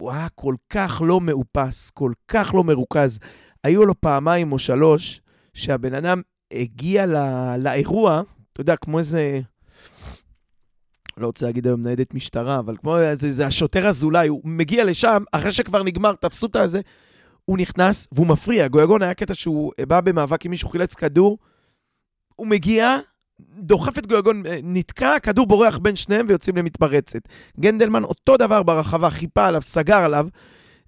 [0.00, 3.20] הוא היה כל כך לא מאופס, כל כך לא מרוכז.
[3.64, 5.20] היו לו פעמיים או שלוש
[5.54, 9.40] שהבן אדם הגיע לא, לאירוע, אתה יודע, כמו איזה...
[11.16, 15.22] לא רוצה להגיד היום ניידת משטרה, אבל כמו איזה, זה השוטר אזולאי, הוא מגיע לשם,
[15.32, 16.80] אחרי שכבר נגמר, תפסו את הזה,
[17.44, 18.68] הוא נכנס והוא מפריע.
[18.68, 21.38] גויגון היה קטע שהוא בא במאבק עם מישהו, חילץ כדור,
[22.36, 22.98] הוא מגיע,
[23.58, 27.20] דוחף את גויגון, אה, נתקע, כדור בורח בין שניהם ויוצאים למתפרצת.
[27.60, 30.28] גנדלמן, אותו דבר ברחבה, חיפה עליו, סגר עליו,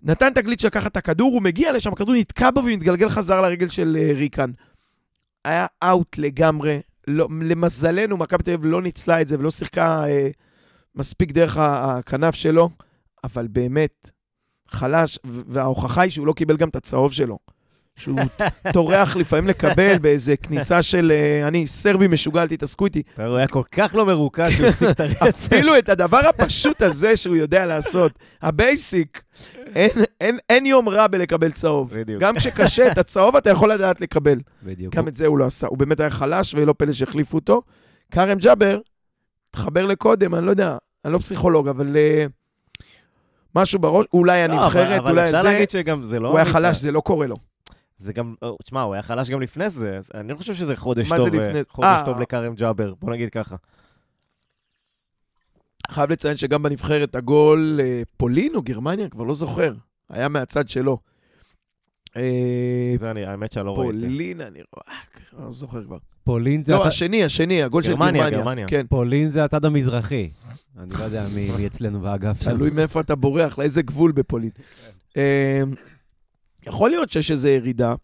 [0.03, 3.69] נתן את הגליץ' לקחת את הכדור, הוא מגיע לשם, הכדור נתקע בו ומתגלגל חזר לרגל
[3.69, 4.51] של אה, ריקן.
[5.45, 6.81] היה אאוט לגמרי.
[7.07, 10.29] לא, למזלנו, מכבי תל אביב לא ניצלה את זה ולא שיחקה אה,
[10.95, 12.71] מספיק דרך הכנף שלו,
[13.25, 14.11] אבל באמת,
[14.69, 17.39] חלש, וההוכחה היא שהוא לא קיבל גם את הצהוב שלו.
[17.97, 18.19] שהוא
[18.73, 23.03] טורח לפעמים לקבל באיזה כניסה של, אה, אני סרבי משוגע, תתעסקו איתי.
[23.17, 25.23] הוא היה כל כך לא מרוכז שהוא הפסיק את הרצף.
[25.53, 29.23] אפילו את הדבר הפשוט הזה שהוא יודע לעשות, ה basic,
[29.75, 31.95] אין, אין, אין יום רע בלקבל צהוב.
[31.95, 32.23] בדיוק.
[32.23, 34.39] גם כשקשה, את הצהוב אתה יכול לדעת לקבל.
[34.63, 34.95] בדיוק.
[34.95, 35.67] גם את זה הוא לא עשה.
[35.67, 37.63] הוא באמת היה חלש, ולא פלא שהחליפו אותו.
[38.11, 38.79] כרם ג'אבר,
[39.51, 42.31] תחבר לקודם, אני לא יודע, אני לא פסיכולוג, אבל אה,
[43.55, 46.29] משהו בראש, אולי לא, הנבחרת, אבל- אולי אבל אפשר זה, להגיד שגם זה לא...
[46.29, 46.45] הוא היה.
[46.47, 47.37] חלש, זה לא קורה לו.
[47.99, 50.01] זה גם, או, תשמע, הוא היה חלש גם לפני זה.
[50.15, 51.61] אני לא חושב שזה חודש מה זה טוב, אה, לפני?
[51.69, 52.03] חודש אה.
[52.07, 53.57] טוב לכרם ג'אבר, בוא נגיד ככה.
[55.91, 59.75] חייב לציין שגם בנבחרת הגול אה, פולין או גרמניה, כבר לא זוכר,
[60.11, 60.99] היה מהצד שלו.
[62.17, 63.93] אה, זה אני, האמת שאני לא ראיתי.
[64.01, 64.83] פולין, אני לא-
[65.45, 65.99] לא זוכר כבר.
[66.25, 68.39] פולין זה, לא, השני, השני, הגול של גרמניה, גרמניה.
[68.39, 68.67] גרמניה.
[68.69, 70.31] כן, פולין זה הצד המזרחי.
[70.79, 72.39] אני לא יודע מי, אצלנו באגף.
[72.45, 74.51] תלוי מאיפה אתה בורח, לאיזה גבול בפולין.
[76.67, 77.95] אה, יכול להיות שיש איזו ירידה.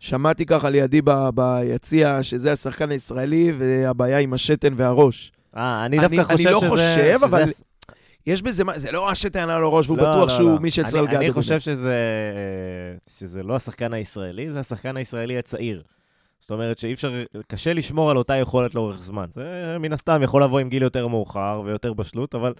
[0.00, 5.32] שמעתי ככה לידי ב- ביציע שזה השחקן הישראלי והבעיה עם השתן והראש.
[5.56, 6.68] אה, אני אני- דווקא אני חושב לא שזה...
[6.68, 7.42] חושב, שזה אבל
[8.26, 10.58] יש בזה, מה- זה לא השתן על הראש והוא לא, בטוח לא, שהוא לא.
[10.58, 11.16] מי שצריך אני- לגעת.
[11.16, 11.32] אני בו.
[11.34, 11.94] חושב שזה,
[13.08, 15.82] שזה לא השחקן הישראלי, זה השחקן הישראלי הצעיר.
[16.40, 17.12] זאת אומרת שאי אפשר,
[17.48, 19.26] קשה לשמור על אותה יכולת לאורך זמן.
[19.34, 19.44] זה
[19.80, 22.52] מן הסתם יכול לבוא עם גיל יותר מאוחר ויותר בשלות, אבל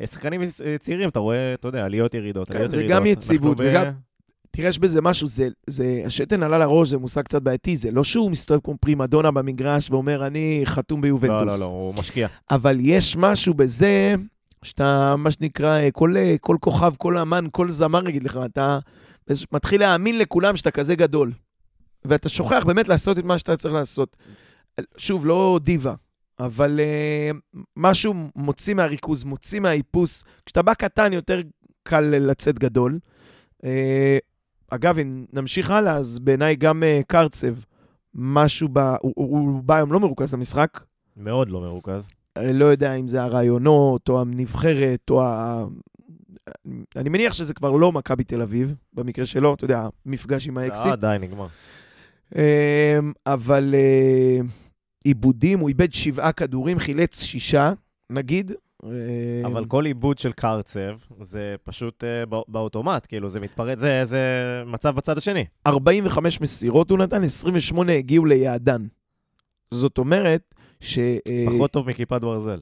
[0.00, 2.96] אה, שחקנים אה, צעירים, אתה רואה, אתה יודע, עליות ירידות, כן, עליות זה ירידות.
[2.96, 3.92] גם יציבות אנחנו ב- וגם-
[4.56, 8.04] תראה, יש בזה משהו, זה, זה, השתן עלה לראש, זה מושג קצת בעייתי, זה לא
[8.04, 11.40] שהוא מסתובב כמו פרימדונה במגרש ואומר, אני חתום ביובנטוס.
[11.40, 12.28] לא, לא, לא, הוא משקיע.
[12.50, 14.14] אבל יש משהו בזה,
[14.62, 18.78] שאתה, מה שנקרא, כל, כל כוכב, כל אמן, כל זמר יגיד לך, אתה
[19.52, 21.32] מתחיל להאמין לכולם שאתה כזה גדול.
[22.04, 24.16] ואתה שוכח באמת לעשות את מה שאתה צריך לעשות.
[24.96, 25.94] שוב, לא דיבה,
[26.38, 30.24] אבל uh, משהו מוציא מהריכוז, מוציא מהאיפוס.
[30.46, 31.40] כשאתה בא קטן, יותר
[31.82, 32.98] קל לצאת גדול.
[33.62, 33.66] Uh,
[34.70, 37.54] אגב, אם נמשיך הלאה, אז בעיניי גם uh, קרצב,
[38.14, 38.78] משהו ב...
[38.78, 40.80] הוא, הוא, הוא בא היום לא מרוכז למשחק.
[41.16, 42.08] מאוד לא מרוכז.
[42.36, 45.64] אני לא יודע אם זה הרעיונות, או הנבחרת, או ה...
[46.96, 50.86] אני מניח שזה כבר לא מכבי תל אביב, במקרה שלו, אתה יודע, מפגש עם האקסיט.
[50.86, 51.46] אה, די, נגמר.
[53.26, 53.74] אבל
[55.04, 57.72] עיבודים, הוא איבד שבעה כדורים, חילץ שישה,
[58.10, 58.52] נגיד.
[59.44, 62.06] אבל כל עיבוד של קרצב זה פשוט uh,
[62.48, 64.22] באוטומט, כאילו זה מתפרץ, זה, זה
[64.66, 65.44] מצב בצד השני.
[65.66, 68.86] 45 מסירות הוא נתן, 28 הגיעו ליעדן.
[69.70, 70.98] זאת אומרת ש...
[71.46, 72.60] פחות טוב מכיפת ברזל.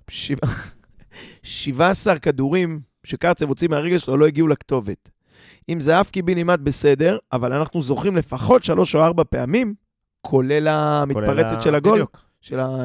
[1.42, 5.10] 17 כדורים שקרצב הוציא מהרגל שלו לא הגיעו לכתובת.
[5.68, 9.74] אם זה אף קיבינימט בסדר, אבל אנחנו זוכרים לפחות שלוש או ארבע פעמים,
[10.20, 12.24] כולל המתפרצת של הגול, בדיוק.
[12.40, 12.78] של ה...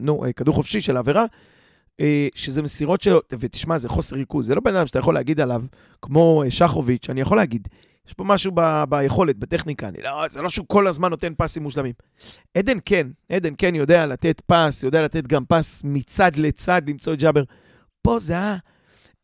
[0.00, 1.24] נו, כדור חופשי של העבירה,
[2.34, 4.46] שזה מסירות שלו, ותשמע, זה חוסר ריכוז.
[4.46, 5.62] זה לא בן אדם שאתה יכול להגיד עליו,
[6.02, 7.68] כמו שחוביץ', אני יכול להגיד,
[8.08, 9.88] יש פה משהו ב- ביכולת, בטכניקה.
[9.88, 11.92] אני לא, זה לא שהוא כל הזמן נותן פסים מושלמים.
[12.58, 17.18] עדן כן, עדן כן יודע לתת פס, יודע לתת גם פס מצד לצד, למצוא את
[17.18, 17.42] ג'אבר.
[18.02, 18.56] פה זה היה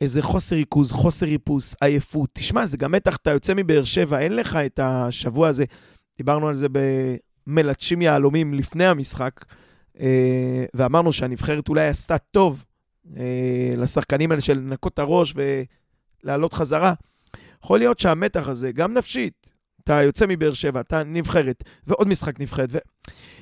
[0.00, 2.30] איזה חוסר ריכוז, חוסר ריפוס, עייפות.
[2.32, 5.64] תשמע, זה גם מתח, אתה יוצא מבאר שבע, אין לך את השבוע הזה.
[6.18, 6.66] דיברנו על זה
[7.46, 9.54] במלטשים יהלומים לפני המשחק, אה,
[10.74, 12.64] ואמרנו שהנבחרת אולי עשתה טוב
[13.16, 15.34] אה, לשחקנים האלה של לנקות את הראש
[16.24, 16.92] ולעלות חזרה.
[17.64, 19.50] יכול להיות שהמתח הזה, גם נפשית,
[19.84, 22.68] אתה יוצא מבאר שבע, אתה נבחרת, ועוד משחק נבחרת.
[22.72, 22.78] ו...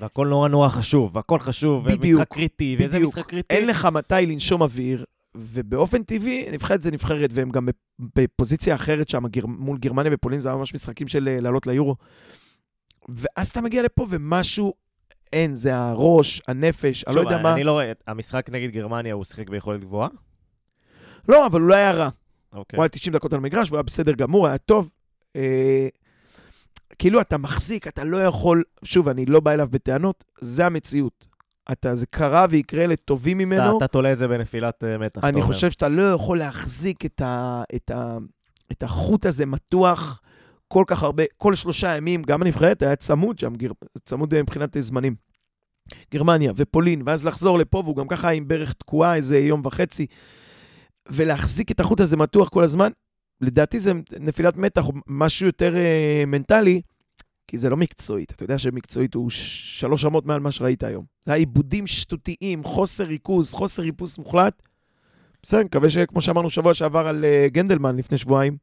[0.01, 2.93] והכל נורא נורא חשוב, והכל חשוב, בדיוק, ומשחק קריטי, בדיוק.
[2.93, 3.55] ואיזה משחק קריטי.
[3.55, 7.69] אין לך מתי לנשום אוויר, ובאופן טבעי, נבחרת זה נבחרת, והם גם
[7.99, 9.47] בפוזיציה אחרת שם, גר...
[9.47, 11.97] מול גרמניה ופולין, זה היה ממש משחקים של אה, לעלות ליורו.
[13.09, 14.75] ואז אתה מגיע לפה ומשהו
[15.33, 17.55] אין, זה הראש, הנפש, אני לא יודע מה.
[17.55, 20.09] אני לא רואה, המשחק נגד גרמניה, הוא שיחק ביכולת גבוהה?
[21.29, 22.09] לא, אבל הוא לא היה רע.
[22.53, 22.77] אוקיי.
[22.77, 24.91] הוא היה 90 דקות על המגרש, והוא היה בסדר גמור, היה טוב.
[25.37, 25.89] אה,
[26.99, 31.27] כאילו אתה מחזיק, אתה לא יכול, שוב, אני לא בא אליו בטענות, זה המציאות.
[31.73, 33.77] אתה, זה קרה ויקרה לטובים ממנו.
[33.77, 35.71] אתה, אתה תולה את זה בנפילת uh, מתח, אני חושב.
[35.71, 38.17] שאתה לא יכול להחזיק את, ה, את, ה,
[38.73, 40.21] את החוט הזה מתוח
[40.69, 43.71] כל כך הרבה, כל שלושה ימים, גם הנבחרת היה צמוד שם, גר,
[44.05, 45.15] צמוד מבחינת זמנים.
[46.13, 50.07] גרמניה ופולין, ואז לחזור לפה, והוא גם ככה עם ברך תקועה איזה יום וחצי,
[51.09, 52.91] ולהחזיק את החוט הזה מתוח כל הזמן,
[53.41, 56.81] לדעתי זה נפילת מתח, משהו יותר uh, מנטלי,
[57.47, 58.31] כי זה לא מקצועית.
[58.31, 61.05] אתה יודע שמקצועית הוא שלוש רמות מעל מה שראית היום.
[61.25, 64.63] זה היה עיבודים שטותיים, חוסר ריכוז, חוסר ריפוס מוחלט.
[65.43, 68.57] בסדר, מקווה שכמו שאמרנו שבוע שעבר על uh, גנדלמן לפני שבועיים,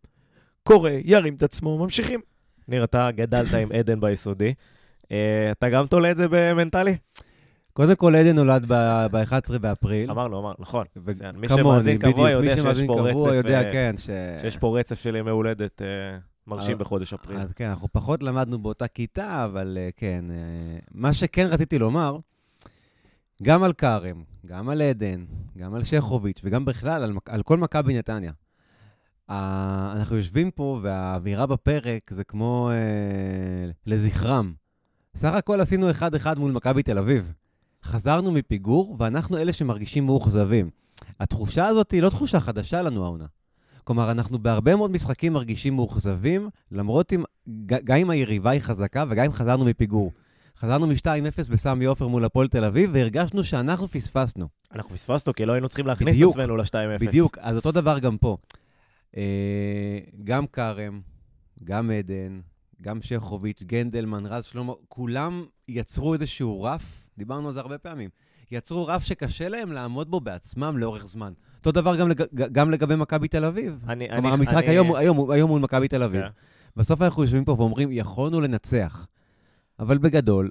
[0.67, 2.19] קורא, ירים את עצמו, ממשיכים.
[2.67, 4.53] ניר, אתה גדלת עם עדן ביסודי.
[5.03, 5.07] Uh,
[5.51, 6.97] אתה גם תולה את זה במנטלי?
[7.73, 8.65] קודם כל, עדן נולד
[9.11, 10.11] ב-11 באפריל.
[10.11, 10.85] אמרנו, אמרנו, נכון.
[11.33, 14.09] מי שמאזין קבוע יודע שיש פה רצף, יודע, כן, ש...
[14.41, 15.81] שיש פה רצף של ימי הולדת
[16.47, 17.37] מרשים בחודש אפריל.
[17.37, 20.25] אז כן, אנחנו פחות למדנו באותה כיתה, אבל כן.
[20.91, 22.17] מה שכן רציתי לומר,
[23.43, 25.25] גם על כרם, גם על עדן,
[25.57, 28.31] גם על שכוביץ', וגם בכלל על, על כל מכבי נתניה.
[29.29, 34.53] אנחנו יושבים פה, והאווירה בפרק זה כמו אה, לזכרם.
[35.15, 37.33] סך הכל עשינו אחד-אחד מול מכבי תל אביב.
[37.83, 40.69] חזרנו מפיגור, ואנחנו אלה שמרגישים מאוכזבים.
[41.19, 43.25] התחושה הזאת היא לא תחושה חדשה לנו, העונה.
[43.83, 47.23] כלומר, אנחנו בהרבה מאוד משחקים מרגישים מאוכזבים, למרות אם,
[47.65, 50.11] גם אם היריבה היא חזקה וגם אם חזרנו מפיגור.
[50.59, 54.47] חזרנו מ-2-0 בסמי עופר מול הפועל תל אביב, והרגשנו שאנחנו פספסנו.
[54.75, 56.99] אנחנו פספסנו כי לא היינו צריכים להכניס בדיוק, את עצמנו ל-2-0.
[56.99, 58.37] בדיוק, אז אותו דבר גם פה.
[59.17, 61.01] אה, גם כרם,
[61.63, 62.39] גם עדן,
[62.81, 68.09] גם שכוביץ', גנדלמן, רז שלמה, כולם יצרו איזשהו רף, דיברנו על זה הרבה פעמים,
[68.51, 71.33] יצרו רף שקשה להם לעמוד בו בעצמם לאורך זמן.
[71.57, 73.83] אותו דבר גם, לג, גם לגבי מכבי תל אביב.
[73.87, 74.67] אני, כלומר, אני, המשחק אני...
[74.67, 76.21] היום, היום, היום מול מכבי תל אביב.
[76.21, 76.25] Yeah.
[76.25, 76.31] כן.
[76.77, 79.07] בסוף אנחנו יושבים פה ואומרים, יכולנו לנצח.
[79.79, 80.49] אבל בגדול,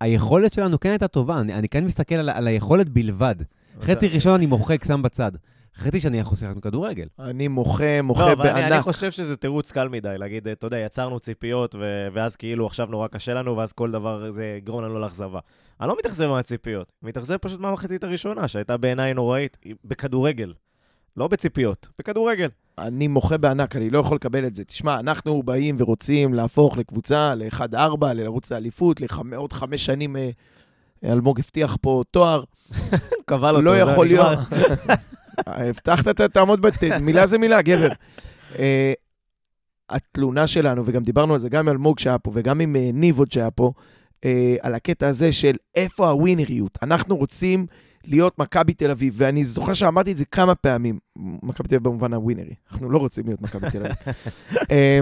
[0.00, 1.40] היכולת שלנו כן הייתה טובה.
[1.40, 3.34] אני, אני כן מסתכל על, על היכולת בלבד.
[3.82, 5.32] חצי ראשון אני מוחק, שם בצד.
[5.78, 7.06] חשבתי שאני יכול לשחק כדורגל.
[7.18, 8.56] אני מוחה, מוחה לא, בענק.
[8.56, 12.66] אני, אני חושב שזה תירוץ קל מדי, להגיד, אתה יודע, יצרנו ציפיות, ו- ואז כאילו
[12.66, 15.40] עכשיו נורא קשה לנו, ואז כל דבר זה יגרום לנו לאכזבה.
[15.80, 20.52] אני לא מתאכזב מהציפיות, מתאכזב פשוט מהמחצית הראשונה, שהייתה בעיניי נוראית, בכדורגל.
[21.16, 22.48] לא בציפיות, בכדורגל.
[22.78, 24.64] אני מוחה בענק, אני לא יכול לקבל את זה.
[24.64, 30.30] תשמע, אנחנו באים ורוצים להפוך לקבוצה, ל-1-4, לרוץ לאליפות, לעוד חמש שנים אה,
[31.04, 32.44] אלמוג הבטיח פה תואר.
[33.26, 33.60] קבל אותו.
[33.60, 34.06] לא יכול.
[34.06, 34.38] להיות.
[35.46, 37.88] הבטחת, תעמוד, בת- מילה זה מילה, גבר.
[38.58, 38.92] אה,
[39.90, 43.18] התלונה שלנו, וגם דיברנו על זה גם עם אלמוג שהיה פה, וגם עם אה, ניב
[43.18, 43.72] עוד שהיה פה,
[44.24, 46.78] אה, על הקטע הזה של איפה הווינריות.
[46.82, 47.66] אנחנו רוצים
[48.04, 52.12] להיות מכבי תל אביב, ואני זוכר שאמרתי את זה כמה פעמים, מכבי תל אביב במובן
[52.12, 53.96] הווינרי, אנחנו לא רוצים להיות מכבי תל אביב.
[54.70, 55.00] אה,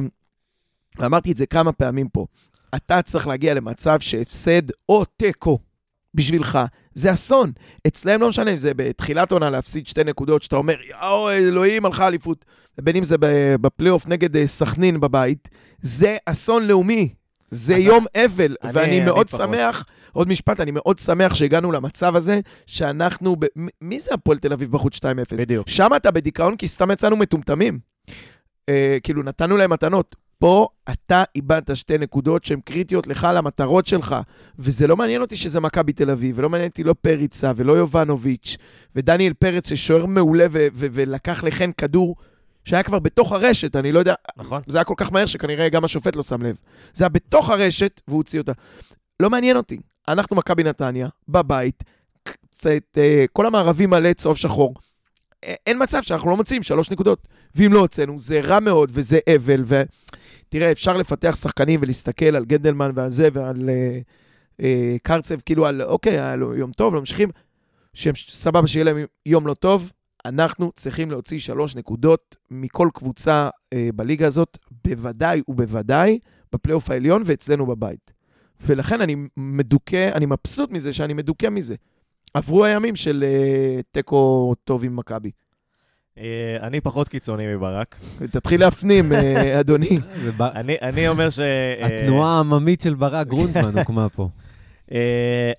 [0.99, 2.27] ואמרתי את זה כמה פעמים פה.
[2.75, 5.59] אתה צריך להגיע למצב שהפסד או תיקו
[6.17, 6.59] בשבילך,
[6.95, 7.53] זה אסון.
[7.87, 12.07] אצלם לא משנה אם זה בתחילת עונה להפסיד שתי נקודות, שאתה אומר, יאו, אלוהים, הלכה
[12.09, 12.45] אליפות,
[12.79, 13.17] ובין אם זה
[13.61, 15.49] בפלייאוף נגד אה, סכנין בבית,
[15.81, 17.15] זה אסון לאומי.
[17.51, 19.41] זה אז יום אבל, אני- ואני אני מאוד פחות.
[19.41, 23.45] שמח, עוד משפט, אני מאוד שמח שהגענו למצב הזה, שאנחנו, ב...
[23.59, 25.01] מ- מי זה הפועל תל אביב בחוץ 2-0?
[25.37, 25.69] בדיוק.
[25.69, 27.79] שם אתה בדיכאון, כי סתם יצאנו מטומטמים.
[28.69, 30.17] אה, כאילו, נתנו להם מתנות.
[30.39, 34.17] פה אתה איבדת שתי נקודות שהן קריטיות לך למטרות שלך.
[34.59, 38.57] וזה לא מעניין אותי שזה מכבי תל אביב, ולא מעניין אותי לא פריצה ולא יובנוביץ',
[38.97, 42.17] ודניאל פרץ ששוער מעולה ו- ו- ולקח לחן כדור
[42.65, 44.63] שהיה כבר בתוך הרשת, אני לא יודע, נכון.
[44.67, 46.57] זה היה כל כך מהר שכנראה גם השופט לא שם לב.
[46.93, 48.53] זה היה בתוך הרשת, והוא הוציא אותה.
[49.21, 49.79] לא מעניין אותי.
[50.09, 51.85] אנחנו מכבי נתניה, בבית,
[52.23, 54.75] קצת, אה, כל המערבי מלא צהוב שחור.
[55.67, 57.29] אין מצב שאנחנו לא מוצאים שלוש נקודות.
[57.55, 59.63] ואם לא הוצאנו, זה רע מאוד וזה אבל.
[60.49, 63.99] ותראה, אפשר לפתח שחקנים ולהסתכל על גנדלמן ועל זה ועל אה,
[64.61, 67.29] אה, קרצב, כאילו על, אוקיי, היה לו יום טוב, לא ממשיכים.
[68.17, 69.93] סבבה שיהיה להם יום לא טוב.
[70.25, 76.19] אנחנו צריכים להוציא שלוש נקודות מכל קבוצה אה, בליגה הזאת, בוודאי ובוודאי
[76.53, 78.13] בפלייאוף העליון ואצלנו בבית.
[78.61, 81.75] ולכן אני מדוכא, אני מבסוט מזה שאני מדוכא מזה.
[82.35, 85.31] עברו הימים של אה, תיקו טוב עם מכבי.
[86.19, 86.25] אה,
[86.61, 87.97] אני פחות קיצוני מברק.
[88.31, 89.21] תתחיל להפנים, אה,
[89.61, 89.99] אדוני.
[90.41, 91.41] אני- אני אומר ש...
[91.41, 94.29] אה, התנועה העממית של ברק גרונדמן הוקמה פה.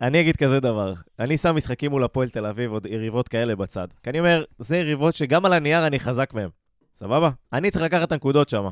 [0.01, 3.87] אני אגיד כזה דבר, אני שם משחקים מול הפועל תל אביב, עוד יריבות כאלה בצד.
[4.03, 6.49] כי אני אומר, זה יריבות שגם על הנייר אני חזק מהם.
[6.99, 7.29] סבבה?
[7.53, 8.67] אני צריך לקחת את הנקודות שם.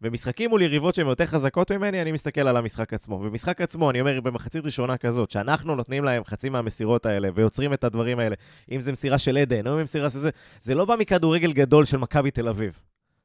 [0.00, 3.18] במשחקים מול יריבות שהן יותר חזקות ממני, אני מסתכל על המשחק עצמו.
[3.18, 7.84] במשחק עצמו, אני אומר, במחצית ראשונה כזאת, שאנחנו נותנים להם חצי מהמסירות האלה ויוצרים את
[7.84, 8.36] הדברים האלה,
[8.70, 10.30] אם זה מסירה של עדן או אם מסירה של זה,
[10.62, 12.78] זה לא בא מכדורגל גדול של מכבי תל אביב.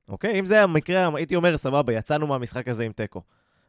[0.09, 0.39] אוקיי?
[0.39, 3.21] אם זה המקרה, הייתי אומר, סבבה, יצאנו מהמשחק הזה עם תיקו.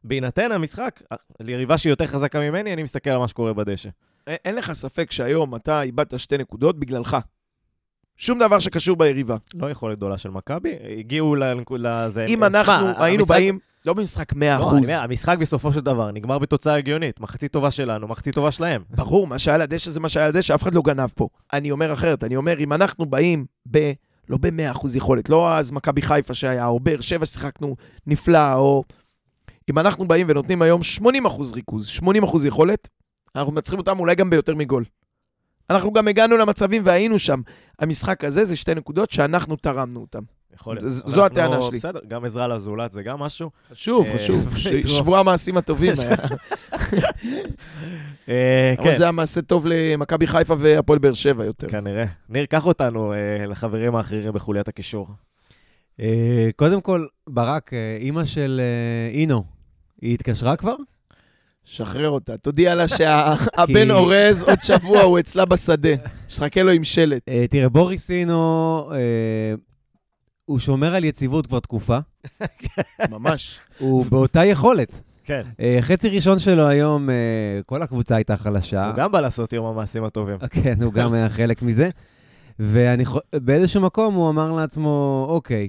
[0.05, 1.03] בהינתן המשחק,
[1.41, 3.89] ליריבה שהיא יותר חזקה ממני, אני מסתכל על מה שקורה בדשא.
[4.27, 7.17] אין לך ספק שהיום אתה איבדת שתי נקודות בגללך.
[8.21, 9.37] שום דבר שקשור ביריבה.
[9.55, 11.37] לא יכולת גדולה של מכבי, הגיעו
[11.71, 12.25] לזה...
[12.29, 14.37] אם אנחנו היינו באים, לא במשחק 100%.
[14.37, 17.21] לא, אני אומר, המשחק בסופו של דבר נגמר בתוצאה הגיונית.
[17.21, 18.83] מחצית טובה שלנו, מחצית טובה שלהם.
[18.91, 21.29] ברור, מה שהיה לדשא זה מה שהיה לדשא, אף אחד לא גנב פה.
[21.53, 23.93] אני אומר אחרת, אני אומר, אם אנחנו באים ב...
[24.29, 28.85] לא ב-100% יכולת, לא אז מכבי חיפה שהיה, או באר שבע ששיחקנו נפלא, או...
[29.71, 31.05] אם אנחנו באים ונותנים היום 80%
[31.55, 32.89] ריכוז, 80% יכולת,
[33.37, 34.85] אנחנו מנצחים אותם אולי גם ביותר מגול.
[35.71, 37.41] אנחנו גם הגענו למצבים והיינו שם.
[37.79, 40.23] המשחק הזה זה שתי נקודות שאנחנו תרמנו אותם.
[40.55, 40.91] יכול להיות.
[40.91, 41.77] זו הטענה שלי.
[41.77, 43.51] בסדר, גם עזרה לזולת זה גם משהו.
[43.71, 44.57] חשוב, אה, חשוב.
[44.99, 46.11] שבוע המעשים הטובים היה.
[48.29, 51.69] אה, אבל כן, זה היה מעשה טוב למכבי חיפה והפועל באר שבע יותר.
[51.69, 52.05] כנראה.
[52.29, 55.09] ניר, קח אותנו אה, לחברים האחרים בחוליית הקישור.
[56.57, 57.71] קודם כל, ברק,
[58.01, 58.61] אימא של
[59.13, 59.45] אינו,
[60.03, 60.75] היא התקשרה כבר?
[61.73, 65.89] שחרר אותה, תודיע לה שהבן אורז, עוד שבוע הוא אצלה בשדה.
[66.29, 67.23] שתחכה לו עם שלט.
[67.29, 69.55] אה, תראה, בוריס אינו, אה,
[70.45, 71.99] הוא שומר על יציבות כבר תקופה.
[73.11, 73.59] ממש.
[73.79, 75.01] הוא באותה יכולת.
[75.25, 75.43] כן.
[75.61, 77.09] אה, חצי ראשון שלו היום,
[77.67, 78.87] כל הקבוצה הייתה חלשה.
[78.87, 80.39] הוא גם בא לעשות יום המעשים הטובים.
[80.39, 81.91] כן, הוא גם היה חלק מזה.
[82.61, 85.69] ובאיזשהו מקום הוא אמר לעצמו, אוקיי,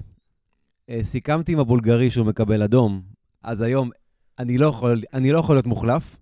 [1.01, 3.01] סיכמתי עם הבולגרי שהוא מקבל אדום,
[3.43, 3.89] אז היום
[4.39, 6.17] אני לא יכול, אני לא יכול להיות מוחלף,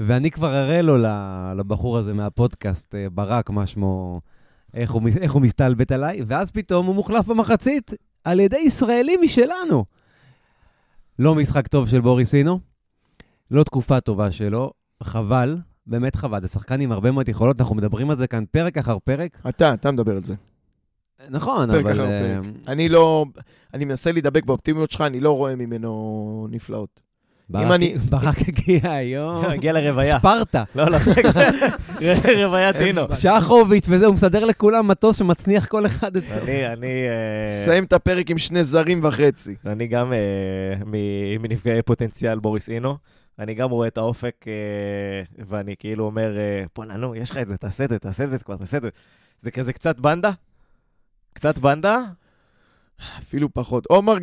[0.00, 0.96] ואני כבר אראה לו,
[1.56, 4.20] לבחור הזה מהפודקאסט, אה, ברק, מה שמו,
[4.74, 7.90] איך הוא, איך הוא מסתלבט עליי, ואז פתאום הוא מוחלף במחצית
[8.24, 9.84] על ידי ישראלי משלנו.
[11.18, 12.60] לא משחק טוב של בוריסינו,
[13.50, 18.10] לא תקופה טובה שלו, חבל, באמת חבל, זה שחקן עם הרבה מאוד יכולות, אנחנו מדברים
[18.10, 19.38] על זה כאן פרק אחר פרק.
[19.48, 20.34] אתה, אתה מדבר על זה.
[21.30, 21.92] נכון, פרק אבל...
[21.92, 22.68] אחר אה, פרק.
[22.68, 23.24] אני לא...
[23.74, 27.00] אני מנסה להידבק באופטימיות שלך, אני לא רואה ממנו נפלאות.
[27.52, 30.18] ברק- אם אני- ברק הגיע היום, הגיע לרוויה.
[30.18, 30.64] ספרטה.
[30.74, 30.98] לא, לא,
[32.44, 33.02] רוויית אינו.
[33.14, 36.42] שחוביץ' וזה, הוא מסדר לכולם מטוס שמצניח כל אחד אצלו.
[36.42, 39.54] אני, אני, אה, סיים את הפרק עם שני זרים וחצי.
[39.66, 40.18] אני גם אה,
[41.40, 42.96] מנפגעי פוטנציאל בוריס אינו.
[43.38, 44.52] אני גם רואה את האופק, אה,
[45.46, 46.36] ואני כאילו אומר,
[46.76, 48.82] בואנה, נו, יש לך את זה, תעשה את זה, תעשה את זה כבר, תעשה את
[48.82, 48.88] זה.
[49.42, 50.30] זה כזה קצת בנדה,
[51.32, 51.98] קצת בנדה?
[53.18, 53.86] אפילו פחות.
[53.86, 54.18] עומר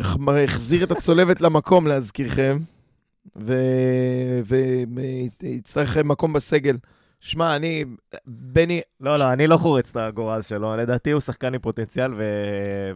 [0.00, 2.58] הח- החזיר את הצולבת למקום, להזכירכם,
[5.40, 6.76] ויצטרך מקום בסגל.
[7.20, 7.84] שמע, אני,
[8.26, 10.76] בני, לא, לא, אני לא חורץ את הגורל שלו.
[10.76, 12.22] לדעתי הוא שחקן עם פוטנציאל, ו...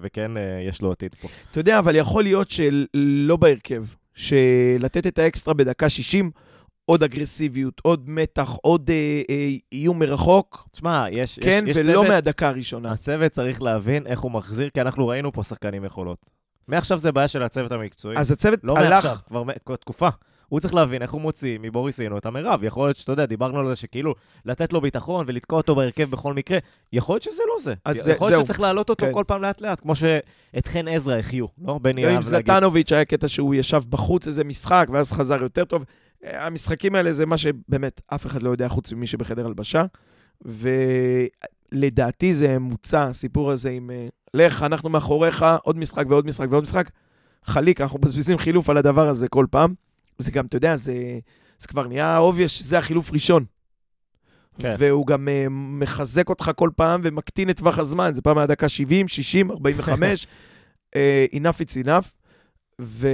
[0.00, 1.28] וכן, אה, יש לו עתיד פה.
[1.50, 6.30] אתה יודע, אבל יכול להיות שלא בהרכב, שלתת את האקסטרה בדקה 60,
[6.84, 11.92] עוד אגרסיביות, עוד מתח, עוד אה, אה, איום מרחוק, תשמע, יש, כן, יש, יש ולא
[11.92, 12.92] צוות, מהדקה הראשונה.
[12.92, 16.35] הצוות צריך להבין איך הוא מחזיר, כי אנחנו ראינו פה שחקנים יכולות.
[16.68, 18.16] מעכשיו זה בעיה של הצוות המקצועי.
[18.18, 18.90] אז הצוות לא הלך...
[18.90, 19.16] מעכשיו,
[19.64, 20.08] כבר תקופה.
[20.48, 22.64] הוא צריך להבין איך הוא מוציא מבוריסינו את המרב.
[22.64, 24.14] יכול להיות שאתה יודע, דיברנו על זה שכאילו,
[24.44, 26.58] לתת לו ביטחון ולתקוע אותו בהרכב בכל מקרה,
[26.92, 27.74] יכול להיות שזה לא זה.
[27.84, 28.42] אז זה- יכול להיות.
[28.44, 29.12] שצריך להעלות אותו כן.
[29.12, 31.78] כל פעם לאט-לאט, כמו שאת חן עזרא החיו, לא?
[31.82, 32.46] בני עם אהב להגיד.
[32.50, 35.84] זלטנוביץ' היה קטע שהוא ישב בחוץ איזה משחק, ואז חזר יותר טוב.
[36.24, 39.84] אה, המשחקים האלה זה מה שבאמת אף אחד לא יודע חוץ ממי שבחדר הלבשה.
[41.72, 46.62] ולדעתי זה מוצע, הסיפור הזה עם אה, לך, אנחנו מאחוריך, עוד משחק ועוד משחק ועוד
[46.62, 46.90] משחק.
[47.44, 49.74] חליק, אנחנו מבזבזים חילוף על הדבר הזה כל פעם.
[50.18, 51.18] זה גם, אתה יודע, זה,
[51.58, 53.44] זה כבר נהיה obvious שזה החילוף ראשון.
[54.58, 54.74] כן.
[54.78, 58.14] והוא גם uh, מחזק אותך כל פעם ומקטין את טווח הזמן.
[58.14, 60.26] זה פעם היה דקה 70, 60, 45,
[60.94, 60.98] uh,
[61.32, 62.06] enough it's enough.
[62.80, 63.08] ו...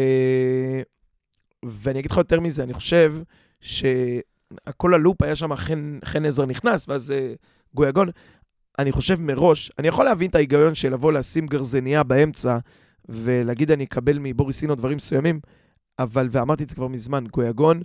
[1.65, 3.15] ואני אגיד לך יותר מזה, אני חושב
[3.61, 7.37] שכל הלופ היה שם, חן, חן עזר נכנס, ואז uh,
[7.75, 8.09] גויגון.
[8.79, 12.59] אני חושב מראש, אני יכול להבין את ההיגיון של לבוא לשים גרזניה באמצע
[13.09, 15.41] ולהגיד אני אקבל מבוריסינו דברים מסוימים,
[15.99, 17.83] אבל, ואמרתי את זה כבר מזמן, גויגון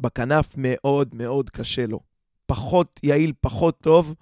[0.00, 2.00] בכנף מאוד מאוד קשה לו.
[2.46, 4.14] פחות יעיל, פחות טוב.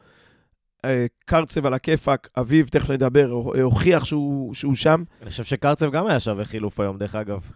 [0.84, 3.30] אה, קרצב על הכיפאק, אביב, תכף נדבר,
[3.62, 5.02] הוכיח שהוא, שהוא שם.
[5.22, 7.50] אני חושב שקרצב גם היה שווה חילוף היום, דרך אגב.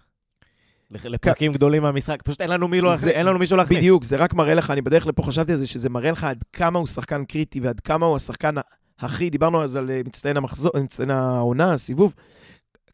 [0.91, 3.79] לפרקים גדולים מהמשחק, פשוט אין לנו מי לא- זה- אין לנו מישהו להכניס.
[3.79, 6.45] בדיוק, זה רק מראה לך, אני בדרך לפה חשבתי על זה, שזה מראה לך עד
[6.53, 8.55] כמה הוא שחקן קריטי ועד כמה הוא השחקן
[8.99, 12.15] הכי, דיברנו אז על אה, מצטיין המחזור, מצטיין העונה, הסיבוב,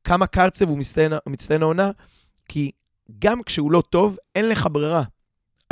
[0.05, 1.91] כמה קרצב הוא מצטיין, מצטיין העונה,
[2.49, 2.71] כי
[3.19, 5.03] גם כשהוא לא טוב, אין לך ברירה.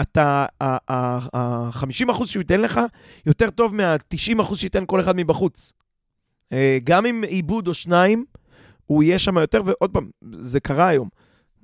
[0.00, 2.80] אתה, ה-50% שהוא ייתן לך,
[3.26, 5.72] יותר טוב מה-90% שייתן כל אחד מבחוץ.
[6.52, 8.24] אה, גם עם עיבוד או שניים,
[8.86, 11.08] הוא יהיה שם יותר, ועוד פעם, זה קרה היום.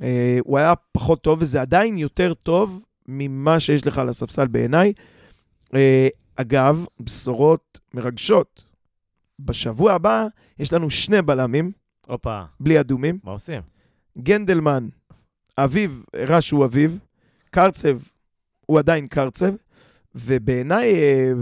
[0.02, 4.92] אה, הוא היה פחות טוב, וזה עדיין יותר טוב ממה שיש לך על הספסל בעיניי.
[5.74, 8.64] אה, אגב, בשורות מרגשות.
[9.38, 10.26] בשבוע הבא
[10.58, 11.72] יש לנו שני בלמים,
[12.06, 13.18] הופה, בלי אדומים.
[13.24, 13.60] מה עושים?
[14.18, 14.88] גנדלמן,
[15.58, 16.98] אביב, הראה שהוא אביב,
[17.50, 17.98] קרצב,
[18.66, 19.52] הוא עדיין קרצב,
[20.14, 21.32] ובעיניי אה,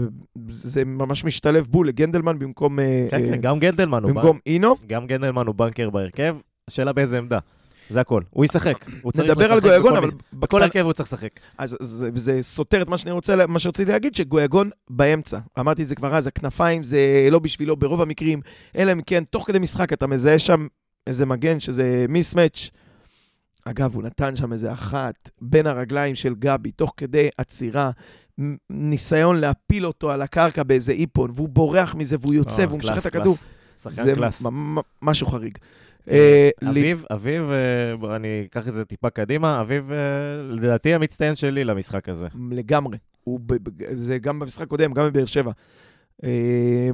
[0.49, 2.79] זה ממש משתלב בול לגנדלמן במקום,
[3.09, 4.75] כן, כן, גם גנדלמן הוא במקום אינו.
[4.87, 6.37] גם גנדלמן הוא בנקר בהרכב,
[6.67, 7.39] השאלה באיזה עמדה.
[7.89, 8.21] זה הכל.
[8.29, 8.85] הוא ישחק.
[9.01, 11.39] הוא צריך נדבר על לשחק גויגון, אבל בכל הרכב הוא צריך לשחק.
[11.57, 15.39] אז זה, זה סותר את מה שאני רוצה, מה שרציתי להגיד, שגויגון באמצע.
[15.59, 18.41] אמרתי את זה כבר אז, הכנפיים זה לא בשבילו ברוב המקרים,
[18.77, 20.67] אלא אם כן, תוך כדי משחק אתה מזהה שם
[21.07, 22.69] איזה מגן שזה mismatch.
[23.65, 27.91] אגב, הוא נתן שם איזה אחת בין הרגליים של גבי, תוך כדי עצירה,
[28.69, 32.97] ניסיון להפיל אותו על הקרקע באיזה איפון, והוא בורח מזה והוא יוצא אה, והוא class,
[32.97, 33.37] את הכדור.
[33.83, 34.43] שחקן זה class.
[35.01, 35.57] משהו חריג.
[36.09, 39.97] אה, לי- אביב, אביב, אה, אני אקח את זה טיפה קדימה, אביב, אה,
[40.49, 42.27] לדעתי המצטיין שלי למשחק הזה.
[42.51, 42.97] לגמרי.
[43.93, 45.51] זה גם במשחק הקודם, גם בבאר שבע.
[46.23, 46.89] אה,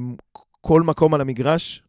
[0.60, 1.82] כל מקום על המגרש,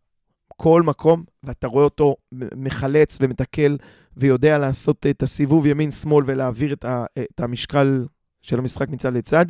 [0.47, 2.15] כל מקום, ואתה רואה אותו
[2.55, 3.77] מחלץ ומתקל,
[4.17, 8.05] ויודע לעשות את הסיבוב ימין-שמאל ולהעביר את, ה, את המשקל
[8.41, 9.45] של המשחק מצד לצד,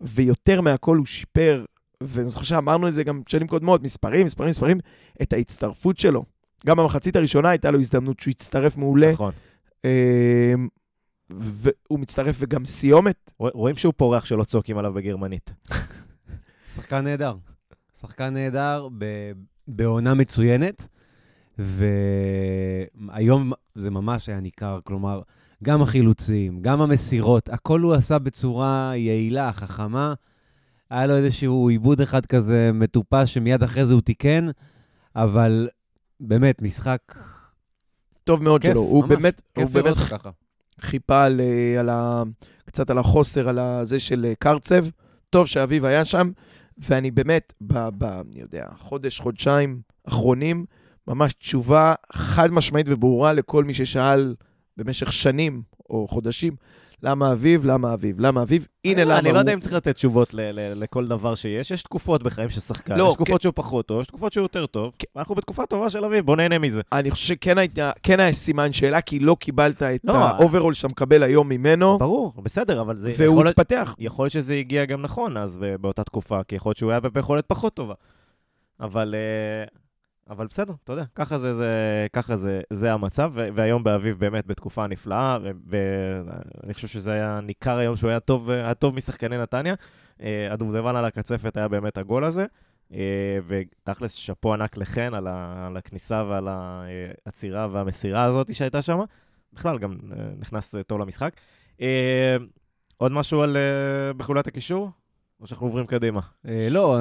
[0.00, 1.64] ויותר מהכל הוא שיפר,
[2.00, 4.78] ואני זוכר שאמרנו את זה גם שנים קודמות, מספרים, מספרים, מספרים,
[5.22, 6.24] את ההצטרפות שלו.
[6.66, 9.32] גם במחצית הראשונה הייתה לו הזדמנות שהוא יצטרף מעולה, נכון.
[9.84, 10.54] אה,
[11.30, 13.32] והוא מצטרף וגם סיומת.
[13.42, 15.52] רוא- רואים שהוא פורח שלא צועקים עליו בגרמנית.
[16.74, 17.34] שחקן נהדר.
[18.00, 19.32] שחקן נהדר ב-
[19.68, 20.88] בעונה מצוינת,
[21.58, 25.20] והיום זה ממש היה ניכר, כלומר,
[25.64, 30.14] גם החילוצים, גם המסירות, הכל הוא עשה בצורה יעילה, חכמה.
[30.90, 34.48] היה לו איזשהו עיבוד אחד כזה מטופש שמיד אחרי זה הוא תיקן,
[35.16, 35.68] אבל
[36.22, 37.00] באמת, משחק
[38.24, 38.80] טוב מאוד כיף, שלו.
[38.80, 40.30] הוא ממש, באמת, הוא כיף לראות באמת ככה.
[40.80, 42.22] חיפה על, אה, על ה...
[42.66, 44.84] קצת על החוסר, על הזה של אה, קרצב.
[45.30, 46.30] טוב שאביב היה שם,
[46.78, 47.88] ואני באמת, ב...
[47.98, 50.64] ב אני יודע, חודש, חודשיים אחרונים,
[51.08, 54.34] ממש תשובה חד משמעית וברורה לכל מי ששאל
[54.76, 56.56] במשך שנים או חודשים,
[57.02, 59.20] למה אביב, למה אביב, למה אביב, הנה למה הוא.
[59.20, 61.70] אני לא יודע אם צריך לתת תשובות לכל דבר שיש.
[61.70, 64.66] יש תקופות בחיים של שחקן, לא, יש תקופות שהוא פחות טוב, יש תקופות שהוא יותר
[64.66, 64.92] טוב.
[65.16, 66.80] אנחנו בתקופה טובה של אביב, בוא נהנה מזה.
[66.92, 67.56] אני חושב שכן
[68.02, 71.98] כן היה סימן שאלה, כי לא קיבלת את לא, ה overall שאתה מקבל היום ממנו,
[71.98, 73.12] ברור, בסדר, אבל זה...
[73.16, 73.94] והוא התפתח.
[73.98, 77.44] יכול להיות שזה הגיע גם נכון אז באותה תקופה, כי יכול להיות שהוא היה ביכולת
[77.46, 77.94] פחות טובה.
[78.80, 79.81] אבל, אה,
[80.30, 84.86] אבל בסדר, אתה יודע, ככה זה, זה, ככה זה, זה המצב, והיום באביב באמת בתקופה
[84.86, 89.74] נפלאה, ואני חושב שזה היה ניכר היום שהוא היה טוב, היה טוב משחקני נתניה.
[90.22, 92.46] אה, הדובדבן על הקצפת היה באמת הגול הזה,
[92.92, 92.98] אה,
[93.46, 99.00] ותכלס, שאפו ענק לחן על, ה- על הכניסה ועל העצירה והמסירה הזאת שהייתה שם.
[99.52, 101.32] בכלל, גם אה, נכנס אה, טוב למשחק.
[101.80, 102.36] אה,
[102.96, 104.90] עוד משהו על אה, בחולת הקישור?
[105.42, 106.20] או שאנחנו עוברים קדימה?
[106.48, 106.98] אה, לא,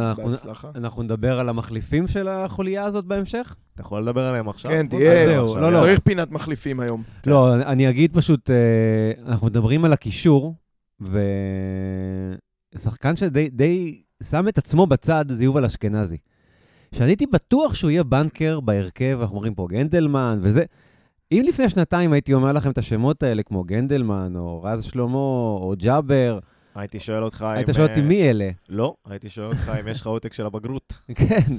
[0.76, 3.56] אנחנו- נדבר על המחליפים של החוליה הזאת בהמשך?
[3.74, 4.72] אתה יכול לדבר עליהם עכשיו?
[4.72, 5.42] כן, תהיה.
[5.42, 5.62] עכשיו.
[5.62, 5.78] לא, לא.
[5.80, 7.04] צריך פינת מחליפים היום.
[7.28, 10.56] לא, אני אגיד פשוט, אה, אנחנו מדברים על הקישור,
[12.76, 16.18] ושחקן שדי די שם את עצמו בצד זה יובל אשכנזי.
[16.96, 20.64] שאני הייתי בטוח שהוא יהיה בנקר בהרכב, אנחנו אומרים פה גנדלמן וזה.
[21.32, 25.74] אם לפני שנתיים הייתי אומר לכם את השמות האלה, כמו גנדלמן, או רז שלמה, או
[25.78, 26.40] ג'אבר,
[26.76, 27.58] הייתי שואל אותך אם...
[27.58, 28.50] היית שואל אותי אה, מי אלה.
[28.70, 30.94] לא, הייתי שואל אותך אם יש לך עותק של הבגרות.
[31.16, 31.56] כן,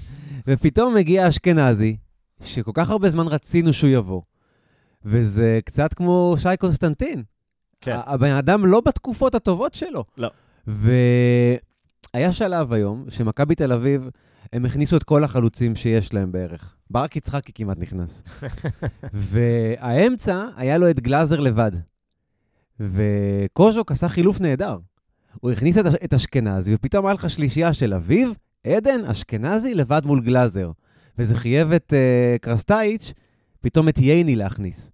[0.46, 1.96] ופתאום מגיע אשכנזי,
[2.42, 4.22] שכל כך הרבה זמן רצינו שהוא יבוא,
[5.04, 7.22] וזה קצת כמו שי קונסטנטין.
[7.80, 7.96] כן.
[8.06, 10.04] הבן אדם לא בתקופות הטובות שלו.
[10.18, 10.30] לא.
[10.66, 14.08] והיה שלב היום שמכבי תל אביב,
[14.52, 16.74] הם הכניסו את כל החלוצים שיש להם בערך.
[16.90, 18.22] ברק יצחקי כמעט נכנס.
[19.12, 21.72] והאמצע, היה לו את גלאזר לבד.
[22.80, 24.78] וקוז'וק עשה חילוף נהדר.
[25.40, 28.32] הוא הכניס את, את אשכנזי, ופתאום היה לך שלישייה של אביב,
[28.66, 30.70] עדן, אשכנזי, לבד מול גלאזר.
[31.18, 33.12] וזה חייב את uh, קרסטייץ',
[33.60, 34.90] פתאום את ייני להכניס.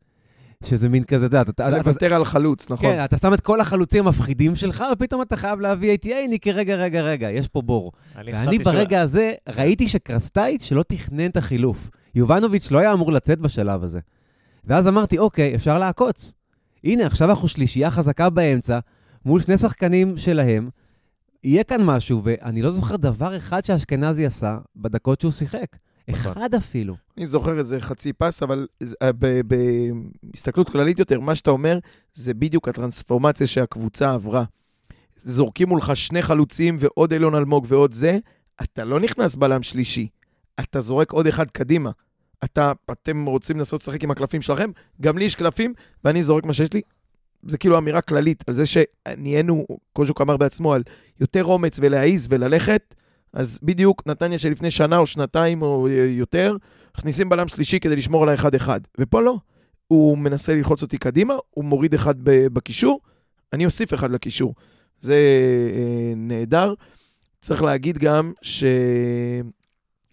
[0.65, 2.91] שזה מין כזה, אתה יודע, אתה, לוותר על חלוץ, נכון.
[2.91, 6.53] כן, אתה שם את כל החלוצים המפחידים שלך, ופתאום אתה חייב להביא את ייני, כי
[6.53, 7.93] רגע, רגע, רגע, יש פה בור.
[8.17, 11.91] אני ואני ש- ברגע הזה ראיתי שקרסטייץ' שלא תכנן את החילוף.
[12.15, 14.01] יובנוביץ' לא היה אמור לצאת בשלב הזה.
[14.65, 16.35] ואז אמרתי, אוקיי, אפשר לעקוץ.
[16.85, 18.79] הנה, עכשיו אנחנו שלישייה חזקה באמצע,
[19.25, 20.69] מול שני שחקנים שלהם,
[21.45, 25.77] יהיה כאן משהו, ואני לא זוכר דבר אחד שאשכנזי עשה בדקות שהוא שיחק.
[26.09, 26.33] נכון.
[26.33, 26.97] אחד אפילו.
[27.17, 28.67] אני זוכר איזה חצי פס, אבל
[29.03, 29.11] אה,
[30.23, 31.79] בהסתכלות כללית יותר, מה שאתה אומר,
[32.15, 34.45] זה בדיוק הטרנספורמציה שהקבוצה עברה.
[35.17, 38.19] זורקים מולך שני חלוצים ועוד אילון אלמוג ועוד זה,
[38.63, 40.09] אתה לא נכנס בלם שלישי,
[40.61, 41.91] אתה זורק עוד אחד קדימה.
[42.45, 46.55] אתה, אתם רוצים לנסות לשחק עם הקלפים שלכם, גם לי יש קלפים, ואני זורק מה
[46.55, 46.81] שיש לי.
[47.43, 50.83] זה כאילו אמירה כללית על זה שנהיינו, קוז'וק אמר בעצמו, על
[51.21, 52.95] יותר אומץ ולהעיז וללכת,
[53.33, 56.57] אז בדיוק נתניה שלפני שנה או שנתיים או יותר,
[56.99, 58.81] מכניסים בלם שלישי כדי לשמור על האחד-אחד.
[58.99, 59.37] ופה לא.
[59.87, 63.01] הוא מנסה ללחוץ אותי קדימה, הוא מוריד אחד בקישור,
[63.53, 64.55] אני אוסיף אחד לקישור.
[65.01, 65.15] זה
[65.75, 66.75] אה, נהדר.
[67.41, 68.65] צריך להגיד גם ש...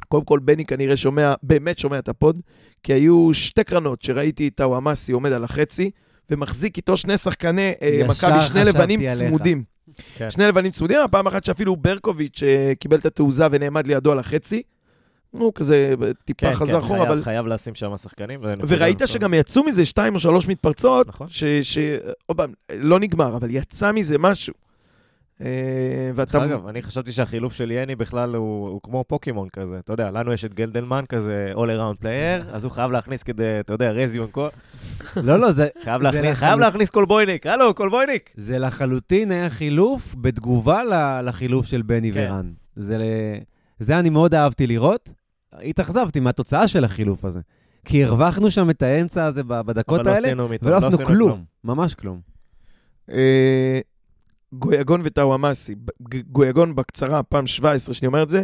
[0.07, 2.41] קודם כל, בני כנראה שומע, באמת שומע את הפוד,
[2.83, 5.91] כי היו שתי קרנות שראיתי את הוואמאסי עומד על החצי,
[6.29, 9.13] ומחזיק איתו שני שחקני אה, מכבי, שני לבנים עליך.
[9.13, 9.63] צמודים.
[10.17, 10.29] כן.
[10.31, 14.61] שני לבנים צמודים, הפעם אחת שאפילו ברקוביץ' אה, קיבל את התעוזה ונעמד לידו על החצי.
[15.31, 15.93] הוא כזה
[16.25, 17.21] טיפה כן, חזר כן, אחורה, חייב- אבל...
[17.21, 18.39] חייב לשים שם שחקנים.
[18.67, 19.07] וראית טובה.
[19.07, 21.27] שגם יצאו מזה שתיים או שלוש מתפרצות, נכון.
[21.29, 21.43] ש...
[21.43, 21.77] ש...
[22.25, 24.53] עוד פעם, לא נגמר, אבל יצא מזה משהו.
[25.41, 25.47] אה,
[26.15, 26.45] דרך ואתה...
[26.45, 29.79] אגב, אני חשבתי שהחילוף של יני בכלל הוא, הוא כמו פוקימון כזה.
[29.79, 33.59] אתה יודע, לנו יש את גלדלמן כזה all around player, אז הוא חייב להכניס כדי,
[33.59, 34.47] אתה יודע, רזיון כל...
[35.23, 35.67] לא, לא, זה...
[35.83, 38.33] חייב זה להכניס, לחלוט- חייב להכניס קולבויניק, הלו, קולבויניק!
[38.37, 40.81] זה לחלוטין היה חילוף בתגובה
[41.23, 42.27] לחילוף של בני כן.
[42.31, 42.51] ורן.
[42.75, 42.97] זה,
[43.79, 45.09] זה אני מאוד אהבתי לראות.
[45.53, 47.39] התאכזבתי מהתוצאה של החילוף הזה.
[47.85, 51.43] כי הרווחנו שם את האמצע הזה בדקות אבל לא האלה, ולא עשינו עשינו כלום.
[51.63, 52.19] ממש כלום.
[54.59, 55.75] גויגון וטאוואמאסי.
[56.31, 58.43] גויגון בקצרה, פעם 17 שאני אומר את זה,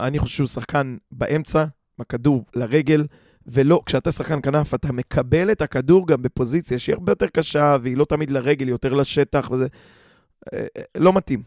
[0.00, 3.06] אני חושב שהוא שחקן באמצע, עם הכדור לרגל,
[3.46, 7.96] ולא, כשאתה שחקן כנף, אתה מקבל את הכדור גם בפוזיציה שהיא הרבה יותר קשה, והיא
[7.96, 9.66] לא תמיד לרגל, היא יותר לשטח, וזה
[10.52, 11.42] אה, אה, לא מתאים.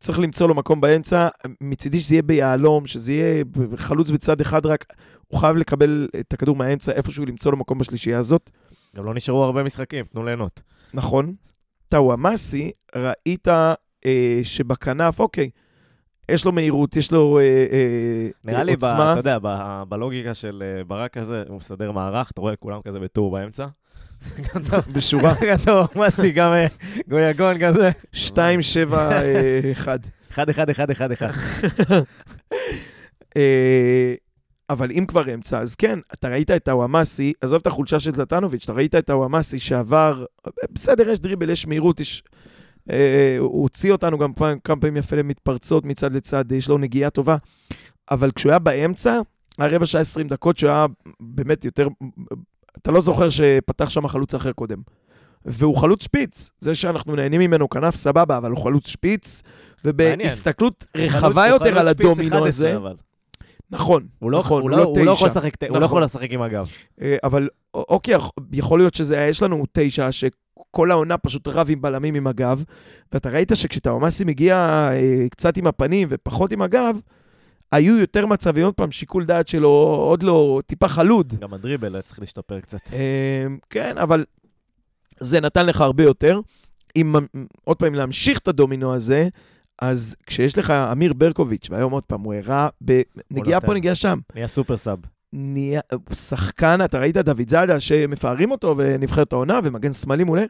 [0.00, 1.28] צריך למצוא לו מקום באמצע,
[1.60, 3.44] מצידי שזה יהיה ביהלום, שזה יהיה
[3.76, 4.84] חלוץ בצד אחד רק,
[5.28, 8.50] הוא חייב לקבל את הכדור מהאמצע, איפשהו למצוא לו מקום בשלישייה הזאת.
[8.96, 10.62] גם לא נשארו הרבה משחקים, תנו ליהנות.
[10.94, 11.34] נכון.
[11.90, 13.48] טוואמאסי, ראית
[14.06, 15.50] אה, שבכנף, אוקיי,
[16.28, 17.40] יש לו מהירות, יש לו עוצמה.
[17.40, 18.64] אה, אה, נראה עוצמה.
[18.64, 22.56] לי, ב, אתה יודע, ב, בלוגיקה של אה, ברק הזה, הוא מסדר מערך, אתה רואה
[22.56, 23.66] כולם כזה בטור באמצע.
[24.94, 25.34] בשורה.
[25.66, 26.66] טוב, מסי, גם אה,
[27.08, 27.90] גויגון כזה.
[28.12, 29.10] 2, 7,
[29.72, 30.00] 1.
[30.30, 31.34] 1, 1, 1, 1, 1.
[34.70, 38.64] אבל אם כבר אמצע, אז כן, אתה ראית את הוואמאסי, עזוב את החולשה של זלטנוביץ',
[38.64, 40.24] אתה ראית את הוואמאסי שעבר,
[40.72, 42.22] בסדר, יש דריבל, יש מהירות, יש...
[42.90, 47.10] אה, הוא הוציא אותנו גם פעם, כמה פעמים יפה למתפרצות מצד לצד, יש לו נגיעה
[47.10, 47.36] טובה,
[48.10, 49.20] אבל כשהוא היה באמצע,
[49.58, 50.86] היה רבע שעה 20 דקות, שהוא היה
[51.20, 51.88] באמת יותר...
[52.82, 54.78] אתה לא זוכר שפתח שם חלוץ אחר קודם.
[55.44, 59.42] והוא חלוץ שפיץ, זה שאנחנו נהנים ממנו כנף סבבה, אבל הוא חלוץ שפיץ,
[59.84, 62.76] ובהסתכלות רחבה יותר על הדומינו 11, הזה.
[62.76, 62.94] אבל.
[63.70, 65.10] נכון, הוא לא, נכון, הוא, לא, הוא לא.
[65.10, 65.84] יכול לשחק, הוא לא נכון.
[65.84, 66.68] יכול לשחק עם הגב.
[67.02, 71.82] אה, אבל אוקיי, יכ- יכול להיות שזה, יש לנו תשע, שכל העונה פשוט רב עם
[71.82, 72.64] בלמים עם הגב,
[73.12, 74.56] ואתה ראית שכשטאומאסי מגיע
[74.92, 77.00] אה, קצת עם הפנים ופחות עם הגב,
[77.72, 79.68] היו יותר מצבים, עוד פעם, שיקול דעת שלו
[80.08, 81.34] עוד לא טיפה חלוד.
[81.40, 82.92] גם הדריבל היה צריך להשתפר קצת.
[82.92, 84.24] אה, כן, אבל
[85.20, 86.40] זה נתן לך הרבה יותר.
[86.96, 87.14] אם
[87.64, 89.28] עוד פעם להמשיך את הדומינו הזה,
[89.80, 93.74] אז כשיש לך אמיר ברקוביץ', והיום עוד פעם, הוא הראה בנגיעה פה.
[93.74, 94.18] נגיעה שם.
[94.34, 94.98] נהיה סופר סאב.
[95.32, 95.80] נהיה,
[96.12, 100.44] שחקן, אתה ראית דוד זאדה שמפארים אותו ונבחרת העונה ומגן שמאלי מעולה?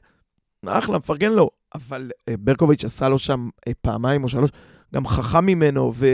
[0.66, 1.50] אחלה, מפרגן לו.
[1.74, 4.50] אבל אה, ברקוביץ' עשה לו שם אה, פעמיים או שלוש,
[4.94, 6.06] גם חכם ממנו ו,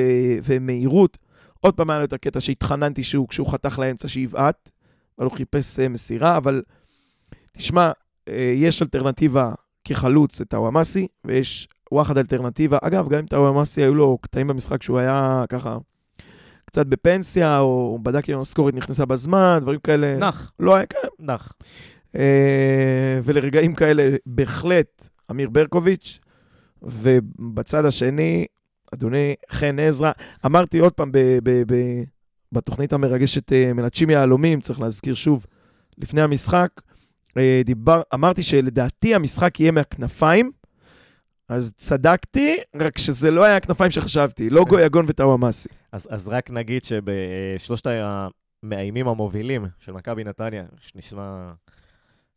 [0.45, 1.19] ומהירות.
[1.61, 4.71] עוד פעם היה לו את הקטע שהתחננתי שהוא, כשהוא חתך לאמצע שיבעט,
[5.19, 6.63] אבל הוא חיפש אה, מסירה, אבל
[7.53, 7.91] תשמע,
[8.55, 9.53] יש אלטרנטיבה
[9.85, 12.79] כחלוץ את טאוואמאסי, ויש וואחד אלטרנטיבה.
[12.83, 15.79] אגב, גם אם טאוואמאסי היו לו קטעים במשחק שהוא היה ככה
[16.67, 20.17] קצת בפנסיה, או בדק אם המשכורת נכנסה בזמן, דברים כאלה.
[20.17, 21.11] נח, לא היה כאלה.
[21.19, 21.53] נח.
[22.17, 26.19] אה, ולרגעים כאלה, בהחלט, אמיר ברקוביץ',
[26.83, 28.47] ובצד השני,
[28.95, 30.13] אדוני חן עזרא.
[30.47, 32.03] אמרתי עוד פעם, ב- ב- ב-
[32.53, 35.47] בתוכנית המרגשת אה, מלטשים יהלומים, צריך להזכיר שוב,
[35.99, 36.69] לפני המשחק,
[37.39, 40.51] אה, דיבר, אמרתי שלדעתי המשחק יהיה מהכנפיים,
[41.49, 45.69] אז צדקתי, רק שזה לא היה הכנפיים שחשבתי, לא גויגון וטאוואמאסי.
[45.93, 51.53] אז, אז רק נגיד שבשלושת המאיימים המובילים של מכבי נתניה, שנשמע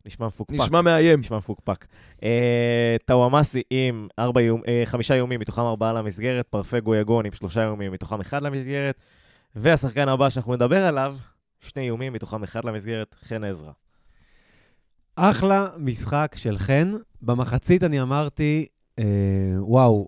[0.05, 0.55] נשמע מפוקפק.
[0.59, 1.19] נשמע מאיים.
[1.19, 1.85] נשמע מפוקפק.
[2.23, 7.63] אה, טאוואמאסי עם ארבע איום, אה, חמישה איומים, מתוכם ארבעה למסגרת, פרפה גויגון עם שלושה
[7.63, 8.95] איומים, מתוכם אחד למסגרת,
[9.55, 11.15] והשחקן הבא שאנחנו נדבר עליו,
[11.59, 13.71] שני איומים, מתוכם אחד למסגרת, חן עזרא.
[15.15, 16.93] אחלה משחק של חן.
[17.21, 18.65] במחצית אני אמרתי,
[19.57, 20.07] וואו,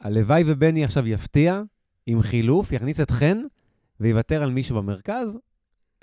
[0.00, 1.62] הלוואי ובני עכשיו יפתיע
[2.06, 3.38] עם חילוף, יכניס את חן
[4.00, 5.38] ויוותר על מישהו במרכז.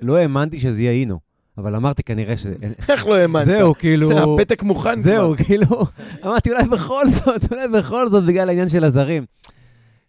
[0.02, 1.20] לא האמנתי שזה יהיה אינו,
[1.58, 2.46] אבל אמרתי כנראה ש...
[2.90, 3.46] איך לא האמנת?
[3.46, 4.08] זהו, כאילו...
[4.08, 5.12] זה הפתק מוכן כבר.
[5.12, 5.66] זהו, כאילו,
[6.26, 9.26] אמרתי, אולי בכל זאת, אולי בכל זאת, בגלל העניין של הזרים.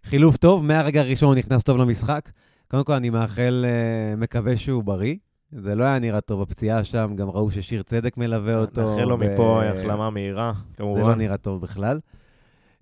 [0.04, 2.30] חילוף טוב, מהרגע הראשון הוא נכנס טוב למשחק.
[2.68, 5.14] קודם כל, אני מאחל, אה, מקווה שהוא בריא.
[5.52, 8.82] זה לא היה נראה טוב, הפציעה שם, גם ראו ששיר צדק מלווה אותו.
[8.82, 11.18] נאחל לו ו- מפה החלמה מהירה, זה לא כמובן.
[11.18, 12.00] נראה טוב בכלל.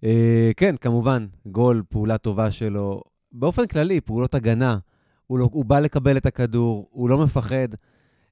[0.04, 3.02] אה, כן, כמובן, גול, פעולה טובה שלו.
[3.32, 4.78] באופן כללי, פעולות הגנה.
[5.26, 7.68] הוא, לא, הוא בא לקבל את הכדור, הוא לא מפחד.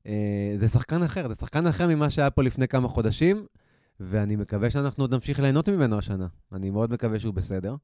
[0.07, 3.47] אה, זה שחקן אחר, זה שחקן אחר ממה שהיה פה לפני כמה חודשים,
[4.01, 6.27] ואני מקווה שאנחנו עוד נמשיך ליהנות ממנו השנה.
[6.53, 7.75] אני מאוד מקווה שהוא בסדר.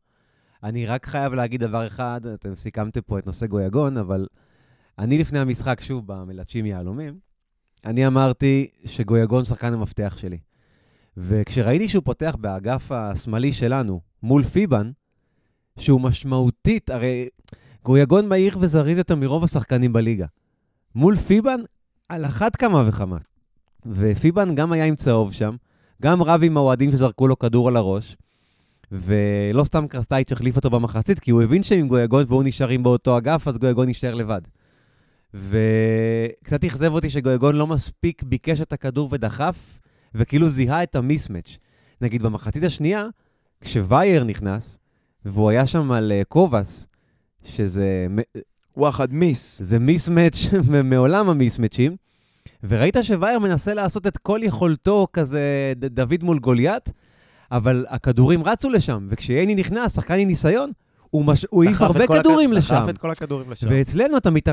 [0.62, 4.26] אני רק חייב להגיד דבר אחד, אתם סיכמתם פה את נושא גויגון, אבל
[4.98, 7.18] אני לפני המשחק, שוב, במלטשים יהלומים,
[7.84, 10.38] אני אמרתי שגויגון שחקן המפתח שלי.
[11.16, 14.90] וכשראיתי שהוא פותח באגף השמאלי שלנו, מול פיבן,
[15.78, 17.28] שהוא משמעותית, הרי
[17.84, 20.26] גויגון מהיר וזריז יותר מרוב השחקנים בליגה.
[20.94, 21.60] מול פיבן,
[22.08, 23.18] על אחת כמה וכמה.
[23.86, 25.56] ופיבן גם היה עם צהוב שם,
[26.02, 28.16] גם רב עם האוהדים שזרקו לו כדור על הראש,
[28.92, 33.48] ולא סתם קרסטייץ' החליף אותו במחצית, כי הוא הבין שעם גויגון והוא נשארים באותו אגף,
[33.48, 34.40] אז גויגון יישאר לבד.
[35.34, 39.80] וקצת אכזב אותי שגויגון לא מספיק ביקש את הכדור ודחף,
[40.14, 41.58] וכאילו זיהה את המיסמץ'.
[42.00, 43.06] נגיד במחצית השנייה,
[43.60, 44.78] כשווייר נכנס,
[45.24, 46.86] והוא היה שם על אה, קובאס,
[47.44, 48.06] שזה
[48.76, 49.62] וואחד מיס.
[49.64, 50.36] זה מיסמץ'
[50.84, 51.96] מעולם המיסמצ'ים,
[52.62, 56.90] וראית שווייר מנסה לעשות את כל יכולתו כזה דוד מול גוליית,
[57.50, 60.72] אבל הכדורים רצו לשם, וכשייני נכנס, שחקן עם ניסיון,
[61.14, 61.46] הוא, מש...
[61.50, 62.74] הוא העיף דחף הרבה כל הכ- כדורים לשם.
[62.74, 63.66] דחף את כל הכדורים לשם.
[63.70, 64.48] ואצלנו אתה מת...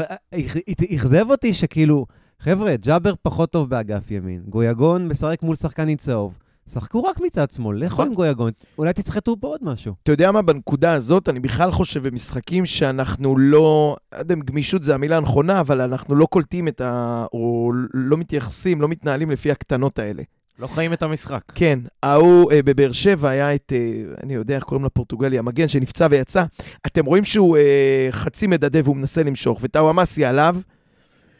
[0.95, 2.05] אכזב אותי שכאילו,
[2.39, 6.33] חבר'ה, ג'אבר פחות טוב באגף ימין, גויגון משחק מול שחקן עם צהוב.
[6.69, 8.07] שחקו רק מצד שמאל, לכו נכון.
[8.07, 9.93] עם גויגון, אולי תסחטו פה עוד משהו.
[10.03, 14.83] אתה יודע מה, בנקודה הזאת, אני בכלל חושב במשחקים שאנחנו לא, לא יודע אם גמישות
[14.83, 17.25] זה המילה הנכונה, אבל אנחנו לא קולטים את ה...
[17.33, 20.23] או לא מתייחסים, לא מתנהלים לפי הקטנות האלה.
[20.59, 21.41] לא חיים את המשחק.
[21.55, 26.07] כן, ההוא אה, בבאר שבע היה את, אה, אני יודע איך קוראים לפורטוגלי, המגן שנפצע
[26.11, 26.43] ויצא.
[26.87, 30.55] אתם רואים שהוא אה, חצי מדדה והוא מנסה למשוך, וטאוואמאסי עליו,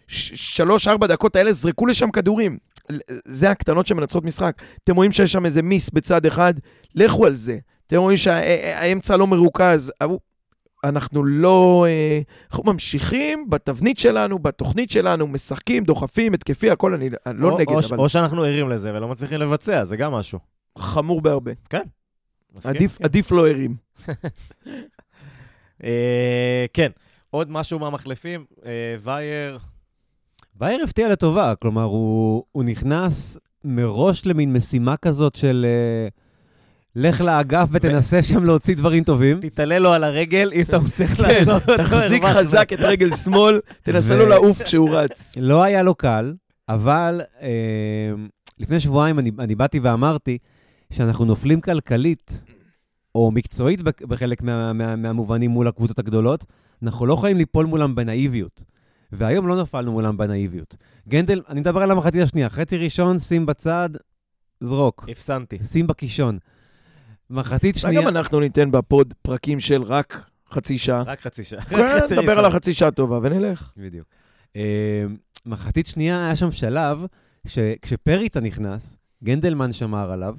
[0.07, 2.57] ש- שלוש-ארבע דקות האלה זרקו לשם כדורים.
[3.25, 4.61] זה הקטנות שמנצחות משחק.
[4.83, 6.53] אתם רואים שיש שם איזה מיס בצד אחד,
[6.95, 7.57] לכו על זה.
[7.87, 9.91] אתם רואים שהאמצע לא מרוכז.
[10.83, 11.85] אנחנו לא...
[11.89, 12.21] אה,
[12.51, 17.71] אנחנו ממשיכים בתבנית שלנו, בתוכנית שלנו, משחקים, דוחפים, התקפי, הכל, אני אני לא או, נגד,
[17.71, 20.39] או, אבל או שאנחנו ערים לזה ולא מצליחים לבצע, זה גם משהו.
[20.77, 21.51] חמור בהרבה.
[22.55, 22.71] מסכים?
[22.75, 23.05] עדיף, מסכים.
[23.05, 23.75] עדיף לא ערים.
[25.83, 26.91] אה, כן,
[27.29, 29.59] עוד משהו מהמחלפים, אה, וייר,
[30.59, 35.65] וייר הפתיע לטובה, כלומר, הוא, הוא נכנס מראש למין משימה כזאת של...
[35.69, 36.20] אה,
[36.95, 39.39] לך לאגף ותנסה שם להוציא דברים טובים.
[39.41, 41.77] תתעלה לו על הרגל, אם אתה מצליח כן, לעזור אותו.
[41.77, 42.23] תחזיק.
[42.23, 45.33] חזק את רגל שמאל, תנסה לו לעוף כשהוא רץ.
[45.37, 46.33] לא היה לו קל,
[46.69, 48.11] אבל אה,
[48.59, 50.37] לפני שבועיים אני, באתי ואמרתי
[50.93, 52.41] שאנחנו נופלים כלכלית,
[53.15, 56.45] או מקצועית בחלק מה, מה, מהמובנים מול הקבוצות הגדולות,
[56.83, 58.63] אנחנו לא יכולים ליפול מולם בנאיביות.
[59.11, 60.75] והיום לא נפלנו מולם בנאיביות.
[61.07, 63.89] גנדל, אני מדבר על המחצית השנייה, חצי ראשון, שים בצד,
[64.61, 65.05] זרוק.
[65.09, 65.57] הפסנתי.
[65.63, 66.37] שים בקישון.
[67.31, 68.01] מחצית שנייה...
[68.01, 71.01] גם אנחנו ניתן בפוד פרקים של רק חצי שעה.
[71.01, 71.61] רק חצי שעה.
[71.61, 72.39] כן, נדבר.
[72.39, 73.71] על החצי שעה טובה ונלך.
[73.77, 74.07] בדיוק.
[74.55, 75.05] אה,
[75.45, 77.05] מחצית שנייה, היה שם שלב
[77.47, 80.35] שכשפריצה נכנס, גנדלמן שמר עליו,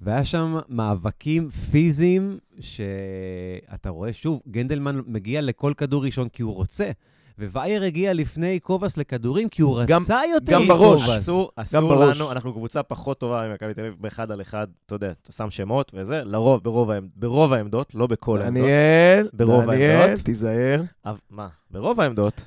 [0.00, 6.90] והיה שם מאבקים פיזיים שאתה רואה, שוב, גנדלמן מגיע לכל כדור ראשון כי הוא רוצה,
[7.38, 11.00] ווייר הגיע לפני קובאס לכדורים כי הוא גם- רצה יותר גם בראש.
[11.02, 11.22] מקובאס.
[11.22, 12.16] אסור, אסור בראש.
[12.16, 15.50] לנו, אנחנו קבוצה פחות טובה ממכבי תל אביב באחד על אחד, אתה יודע, אתה שם
[15.50, 18.62] שמות וזה, לרוב, ברוב, העמד, ברוב העמדות, לא בכל העמדות.
[18.64, 20.24] דניאל, ברוב דניאל, העמדות.
[20.24, 20.82] תיזהר.
[21.06, 21.48] אבל- מה?
[21.70, 22.46] ברוב העמדות,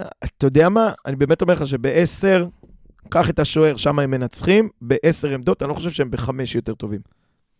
[0.00, 0.92] אתה יודע מה?
[1.06, 2.46] אני באמת אומר לך שבעשר,
[3.08, 7.00] קח את השוער, שם הם מנצחים, בעשר עמדות, אני לא חושב שהם בחמש יותר טובים.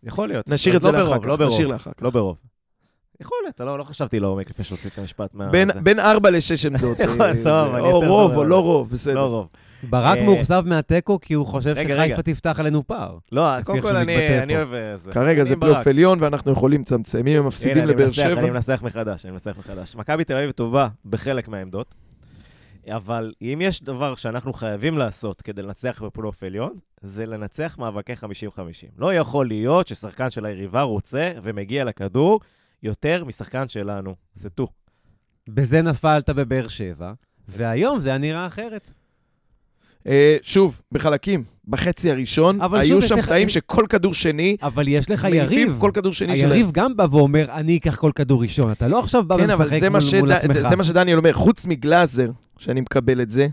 [0.03, 0.51] יכול להיות.
[0.51, 2.03] נשאיר את זה לא לאחר כך, לא ברוב, נשאיר לאחר כך.
[2.03, 2.37] לא ברוב.
[3.21, 5.49] יכול להיות, לא, לא חשבתי לעומק לפני שהוציא את המשפט מה...
[5.49, 5.71] בין-.
[5.83, 6.99] בין ארבע לשש עמדות.
[6.99, 8.37] יכול, אה, סבבה, או רוב.
[8.37, 9.15] או לא רוב, בסדר.
[9.15, 9.49] לא רוב.
[9.83, 12.23] ברק אה, מאוכזב מהתיקו כי הוא חושב שחיפה.
[12.23, 13.19] תפתח עלינו פער.
[13.33, 14.57] לא, קודם כל אני.
[14.57, 14.75] אוהב...
[14.75, 15.13] אה, זה.
[15.13, 15.87] כרגע זה פלייאוף.
[15.87, 17.27] עליון ואנחנו יכולים לצמצם.
[17.27, 19.97] אם הם מפסידים לבאר מנסח, אני שבע, מנסח מחדש, אני מנסח מחדש.
[19.97, 21.95] מכבי תל אביב טובה בחלק מהעמדות,
[22.89, 28.17] אבל אם יש דבר שאנחנו חייבים לעשות כדי לנצח בפלייאוף עליון, זה לנצח מאבקי 50-50.
[28.99, 32.41] לא יכול להיות ששחקן של היריבה רוצה ומגיע לכדור
[32.85, 34.15] יותר משחקן שלנו.
[34.35, 34.69] זה טו.
[35.49, 37.13] בזה נפלת בבאר שבע,
[37.49, 38.91] והיום זה היה נראה אחרת.
[40.07, 45.11] אה, שוב, בחלקים, בחצי הראשון, אבל היו שם לך- קטעים שכל כדור שני, אבל יש
[45.11, 45.77] לך יריב.
[45.81, 46.51] כל כדור שני שלהם.
[46.53, 48.73] היריב גם בא ואומר, אני אקח כל כדור ראשון.
[48.73, 50.19] אתה לא עכשיו בא כן, אבל ומשחק מול, שד...
[50.19, 50.57] מול עצמך.
[50.69, 53.49] זה מה שדניאל אומר, חוץ מגלאזר, שאני מקבל את זה,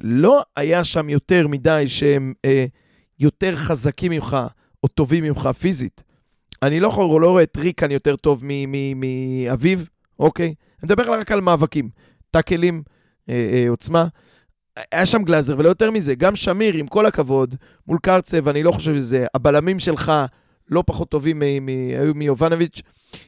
[0.00, 2.64] לא היה שם יותר מדי שהם אה,
[3.20, 4.36] יותר חזקים ממך,
[4.82, 6.02] או טובים ממך פיזית.
[6.66, 9.88] אני לא, יכול, לא רואה את ריקן יותר טוב מ- מ- מאביב,
[10.18, 10.46] אוקיי?
[10.46, 11.88] אני מדבר רק על מאבקים,
[12.30, 12.82] טאקלים,
[13.28, 14.06] אה, אה, עוצמה.
[14.92, 17.54] היה שם גלאזר, ולא יותר מזה, גם שמיר, עם כל הכבוד,
[17.86, 19.26] מול קרצב, אני לא חושב שזה...
[19.34, 20.12] הבלמים שלך
[20.68, 22.82] לא פחות טובים היו מיובנוביץ'.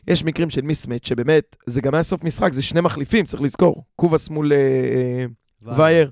[0.08, 3.84] יש מקרים של מיסמט, שבאמת, זה גם היה סוף משחק, זה שני מחליפים, צריך לזכור.
[3.96, 6.10] קובאס מול אה, אה, וייר.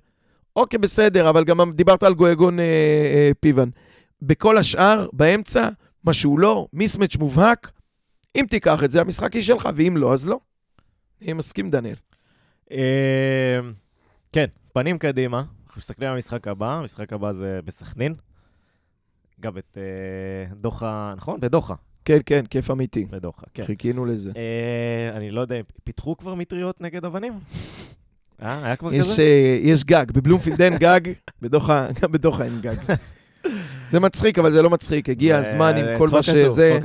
[0.57, 3.69] אוקיי, בסדר, אבל גם דיברת על גויגון אה, אה, פיבן.
[4.23, 5.69] בכל השאר, באמצע,
[6.05, 7.71] מה שהוא לא, מיסמץ' מובהק.
[8.37, 10.41] אם תיקח את זה, המשחק היא שלך, ואם לא, אז לא.
[11.23, 11.97] אני מסכים, דניאל.
[12.73, 13.61] אה,
[14.33, 15.39] כן, פנים קדימה.
[15.39, 18.15] אנחנו מסתכלים על המשחק הבא, המשחק הבא זה בסכנין.
[19.41, 21.41] גם את אה, דוחה, נכון?
[21.41, 21.75] בדוחה.
[22.05, 23.05] כן, כן, כיף אמיתי.
[23.11, 23.65] בדוחה, כן.
[23.65, 24.33] חיכינו לזה.
[24.37, 27.33] אה, אני לא יודע, פיתחו כבר מטריות נגד אבנים?
[28.43, 29.23] אה, היה כבר כזה?
[29.23, 31.01] אה, יש גג, בבלומפילד אין גג,
[31.43, 32.77] בדוחה, גם בדוחה אין גג.
[33.95, 35.09] זה מצחיק, אבל זה לא מצחיק.
[35.09, 36.79] הגיע הזמן עם כל מה שזה.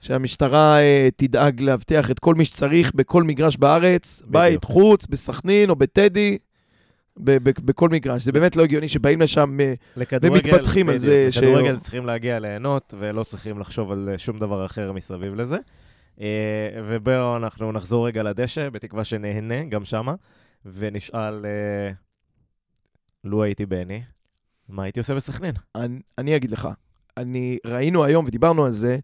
[0.00, 4.22] שהמשטרה אה, תדאג לאבטח את כל מי שצריך בכל מגרש בארץ.
[4.26, 6.38] בית, חוץ, בסכנין או בטדי,
[7.16, 8.22] בכל מגרש.
[8.22, 9.60] זה באמת לא הגיוני שבאים לשם...
[9.60, 9.74] אה,
[10.22, 14.92] ומתבטחים על זה לכדורגל צריכים להגיע ליהנות, ולא צריכים לחשוב על אה, שום דבר אחר
[14.92, 15.58] מסביב לזה.
[16.88, 20.14] ובואו אנחנו נחזור רגע לדשא, בתקווה שנהנה גם שמה,
[20.64, 21.44] ונשאל,
[23.24, 24.02] לו הייתי בני,
[24.68, 25.54] מה הייתי עושה בסכנין?
[25.74, 26.68] אני, אני אגיד לך,
[27.16, 28.98] אני, ראינו היום ודיברנו על זה,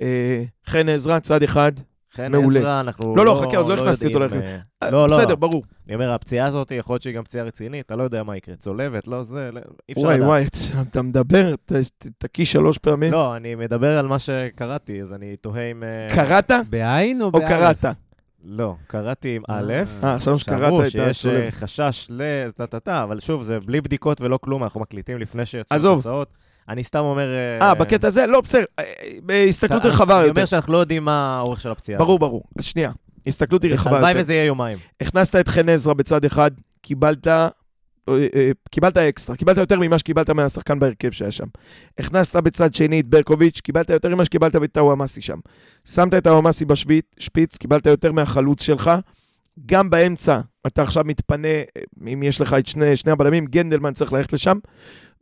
[0.00, 1.72] אה, חן עזרא, צד אחד.
[2.14, 2.58] חן מעולה.
[2.58, 4.60] עזרא, אנחנו לא, לא, חכה, עוד לא הכנסתי אותו יודעים, להרכב.
[4.82, 5.62] אה, לא, לא, בסדר, ברור.
[5.86, 8.56] אני אומר, הפציעה הזאת, יכול להיות שהיא גם פציעה רצינית, אתה לא יודע מה יקרה.
[8.56, 10.28] צולבת, לא זה, לא- אי אפשר וואי, לדעת.
[10.28, 13.12] וואי, אתה- אתה מדבר, ת- ת- תקיש שלוש פעמים.
[13.12, 15.82] לא, אני מדבר על מה שקראתי, אז אני תוהה אם...
[15.84, 17.48] אה, קראת בעין או או באלף?
[17.48, 17.84] קראת?
[18.44, 19.72] לא, קראתי עם א',
[20.04, 21.44] אה, עכשיו שקראת את שיש הצולבת.
[21.44, 25.98] אה, חשש לטה-טה-טה, אבל שוב, זה בלי בדיקות ולא כלום, אנחנו מקליטים לפני שיצאו עזוב.
[25.98, 26.28] התוצאות.
[26.68, 27.28] אני סתם אומר...
[27.62, 28.26] אה, בקטע הזה?
[28.26, 28.64] לא, בסדר.
[28.78, 30.30] אה, אה, בהסתכלות רחבה אני יותר.
[30.30, 31.98] אומר שאנחנו לא יודעים מה האורך של הפציעה.
[31.98, 32.44] ברור, ברור.
[32.60, 32.90] שנייה,
[33.26, 34.20] הסתכלות היא רחבה הלוואי יותר.
[34.20, 34.78] וזה יהיה יומיים.
[35.00, 36.50] הכנסת את חן עזרא בצד אחד,
[36.82, 37.48] קיבלת, אה, אה,
[38.70, 41.46] קיבלת אקסטרה, קיבלת יותר ממה שקיבלת מהשחקן בהרכב שהיה שם.
[41.98, 45.38] הכנסת בצד שני את ברקוביץ', קיבלת יותר ממה שקיבלת בטאוואמאסי שם.
[45.84, 48.90] שמת את טאוואמאסי בשפיץ, קיבלת יותר מהחלוץ שלך.
[49.66, 51.82] גם באמצע, אתה עכשיו מתפנה, אה,
[52.12, 54.58] אם יש לך את שני, שני הבלמים, גנדלמן צריך ללכת לשם.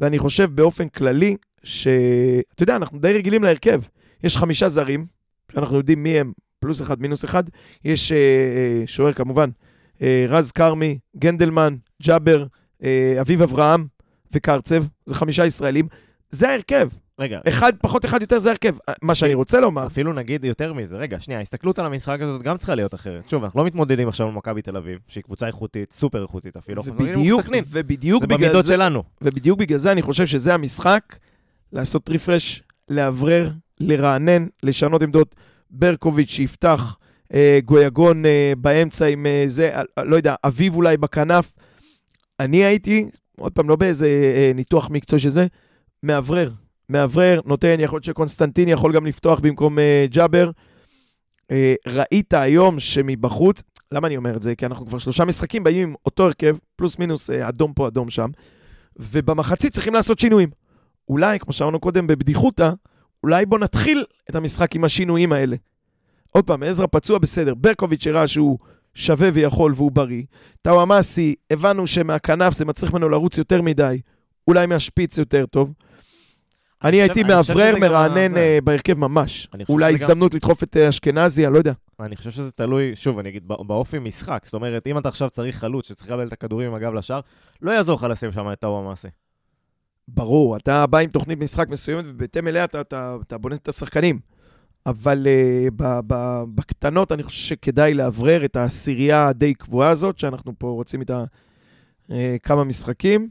[0.01, 3.81] ואני חושב באופן כללי, שאתה יודע, אנחנו די רגילים להרכב.
[4.25, 5.07] יש חמישה זרים,
[5.53, 7.45] שאנחנו יודעים מי הם, פלוס אחד, מינוס אחד.
[7.85, 9.51] יש אה, אה, שוער כמובן,
[10.03, 12.47] אה, רז כרמי, גנדלמן, ג'אבר, אה,
[13.21, 13.87] אביב אברהם
[14.33, 15.89] וקרצב, זה חמישה ישראלים.
[16.31, 16.89] זה ההרכב.
[17.19, 18.75] רגע, אחד פחות, אחד יותר זה הרכב.
[19.03, 20.97] מה שאני רוצה לומר, אפילו נגיד יותר מזה.
[20.97, 23.29] רגע, שנייה, ההסתכלות על המשחק הזאת גם צריכה להיות אחרת.
[23.29, 26.83] שוב, אנחנו לא מתמודדים עכשיו עם מכבי תל אביב, שהיא קבוצה איכותית, סופר איכותית אפילו.
[26.83, 27.65] אנחנו עם ובדיוק, סכנין.
[27.71, 29.03] ובדיוק זה בגלל במידות זה, שלנו.
[29.23, 31.17] ובדיוק בגלל זה אני חושב שזה המשחק,
[31.73, 33.51] לעשות רפרש, לאוורר,
[33.81, 35.35] לרענן, לשנות עמדות.
[35.71, 36.97] ברקוביץ' שיפתח,
[37.35, 41.53] אה, גויגון אה, באמצע עם אה, זה, אה, לא יודע, אביב אולי בכנף.
[42.41, 43.09] אני הייתי,
[43.39, 45.47] עוד פעם, לא באיזה אה, ניתוח מקצועי שזה,
[46.03, 46.51] מאוורר.
[46.89, 50.51] מאוורר, נותן, יכול להיות שקונסטנטין יכול גם לפתוח במקום אה, ג'אבר.
[51.51, 53.63] אה, ראית היום שמבחוץ,
[53.93, 54.55] למה אני אומר את זה?
[54.55, 58.11] כי אנחנו כבר שלושה משחקים באים עם אותו הרכב, פלוס מינוס אה, אדום פה, אדום
[58.11, 58.31] שם,
[58.97, 60.49] ובמחצית צריכים לעשות שינויים.
[61.09, 62.71] אולי, כמו שאמרנו קודם בבדיחותא,
[63.23, 65.57] אולי בוא נתחיל את המשחק עם השינויים האלה.
[66.31, 68.59] עוד פעם, עזרא פצוע בסדר, ברקוביץ' הראה שהוא
[68.99, 70.23] שווה ויכול והוא בריא.
[70.63, 74.01] טאוואמאסי, הבנו שמהכנף זה מצריך ממנו לרוץ יותר מדי,
[74.49, 75.73] אולי מהשפיץ יותר טוב.
[76.85, 78.37] אני הייתי מאוורר, מרענן.
[78.37, 79.49] אה, בהרכב ממש.
[79.69, 81.73] אולי הזדמנות לדחוף את אה, אשכנזי, אני לא יודע.
[82.01, 84.43] אני חושב שזה תלוי, שוב, אני אגיד, בא- באופי משחק.
[84.45, 87.21] זאת אומרת, אם אתה עכשיו צריך חלוץ שצריך לקבל את הכדורים עם הגב לשער,
[87.63, 89.09] לא יעזור לך לשים שם את טאו המעשי.
[90.09, 94.19] ברור, אתה בא עם תוכנית משחק מסוימת ובהתאם אליה אתה, אתה, אתה בונה את השחקנים.
[94.89, 100.53] אבל uh, ב, ב, בקטנות אני חושב שכדאי לאוורר את העשירייה הדי קבועה הזאת, שאנחנו
[100.59, 101.25] פה רוצים איתה
[102.09, 102.13] uh,
[102.43, 103.29] כמה משחקים.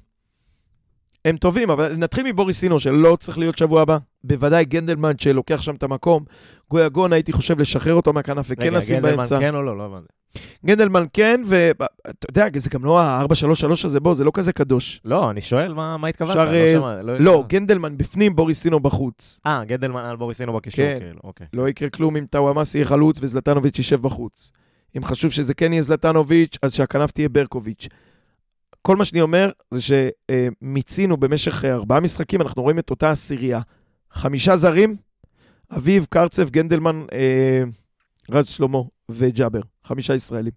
[1.26, 3.98] הם טובים, אבל נתחיל מבוריסינו, שלא צריך להיות שבוע הבא.
[4.24, 6.24] בוודאי גנדלמן שלוקח שם את המקום.
[6.70, 9.40] גויגון, הייתי חושב לשחרר אותו מהכנף וכן רגע, לשים גנדלמן באמצע.
[9.40, 9.78] כן או לא?
[9.78, 10.17] לא הבנתי.
[10.66, 13.26] גנדלמן כן, ואתה יודע, זה גם לא ה-4-3-3
[13.84, 15.02] הזה, בוא, זה לא כזה קדוש.
[15.06, 16.38] לא, אני שואל מה מה התכוונת.
[16.38, 17.56] אפשר, לא אה, שמע- לא, הבנתי.
[17.56, 19.40] גנדלמן בפנים, בוריסינו בחוץ.
[19.46, 21.00] אה, גנדלמן על בוריסינו בקישור, כן.
[21.00, 21.48] כאילו, אוקיי.
[21.54, 24.52] לא יקרה כלום אם טאוואמאסי יהיה חלוץ וזלטנוביץ' יישב בחוץ.
[24.98, 27.88] אם חשוב שזה כן יהיה זלטנוביץ', אז שהכנף תהיה ברקוביץ'.
[28.82, 33.60] כל מה שאני אומר זה שמיצינו במשך אה, ארבעה משחקים, אנחנו רואים את אותה עשירייה.
[34.12, 34.96] חמישה זרים,
[35.78, 37.64] אביב, קרצב, גנדלמן, אה,
[38.32, 38.78] רז שלמה
[39.12, 39.62] וג'אבר.
[39.84, 40.52] חמישה ישראלים.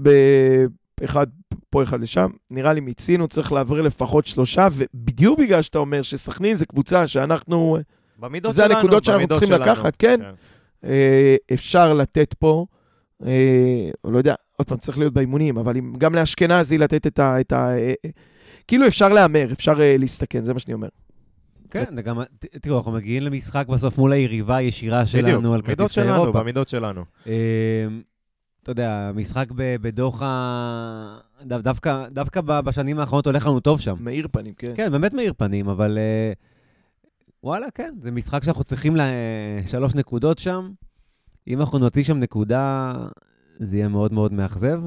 [0.00, 1.26] באחד
[1.70, 2.30] פה, אחד לשם.
[2.50, 7.78] נראה לי מיצינו, צריך להעביר לפחות שלושה, ובדיוק בגלל שאתה אומר שסכנין זה קבוצה שאנחנו...
[8.18, 9.64] במידות זה שלנו, הנקודות שאנחנו צריכים שלנו.
[9.64, 10.20] לקחת, כן.
[10.84, 12.66] אה, אפשר לתת פה,
[13.26, 17.40] אה, לא יודע, עוד פעם, צריך להיות באימונים, אבל אם, גם לאשכנזי לתת את ה...
[17.40, 18.10] את ה אה, אה,
[18.68, 20.88] כאילו אפשר להמר, אפשר אה, להסתכן, זה מה שאני אומר.
[21.72, 25.60] כן, זה גם, ת- תראו, אנחנו מגיעים למשחק בסוף מול היריבה הישירה בדיוק, שלנו על
[25.60, 26.40] במידות כרטיס שלנו, לאירופה.
[26.40, 27.04] במידות שלנו.
[27.26, 27.32] אמ,
[28.62, 33.96] אתה יודע, משחק בדוחה, דו- דווקא, דווקא בשנים האחרונות הולך לנו טוב שם.
[34.00, 34.72] מאיר פנים, כן.
[34.76, 36.32] כן, באמת מאיר פנים, אבל אה,
[37.44, 39.04] וואלה, כן, זה משחק שאנחנו צריכים לה,
[39.66, 40.70] שלוש נקודות שם.
[41.48, 42.92] אם אנחנו נוציא שם נקודה,
[43.58, 44.82] זה יהיה מאוד מאוד מאכזב.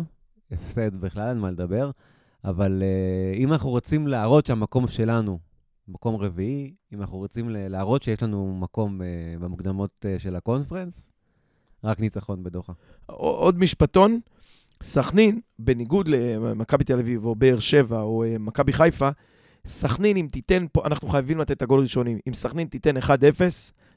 [0.52, 1.92] הפסד בכלל, אין מה לדבר.
[2.46, 5.40] אבל אה, אם אנחנו רוצים להראות שהמקום שלנו,
[5.88, 9.08] מקום רביעי, אם אנחנו רוצים להראות שיש לנו מקום אה,
[9.40, 11.12] במוקדמות אה, של הקונפרנס,
[11.84, 12.74] רק ניצחון בדוחה.
[13.06, 14.20] עוד משפטון,
[14.84, 19.10] סכנין, בניגוד למכבי תל אביב או באר שבע או אה, מכבי חיפה,
[19.68, 22.20] סכנין, אם תיתן פה, אנחנו חייבים לתת את הגול ראשונים.
[22.28, 23.10] אם סכנין תיתן 1-0,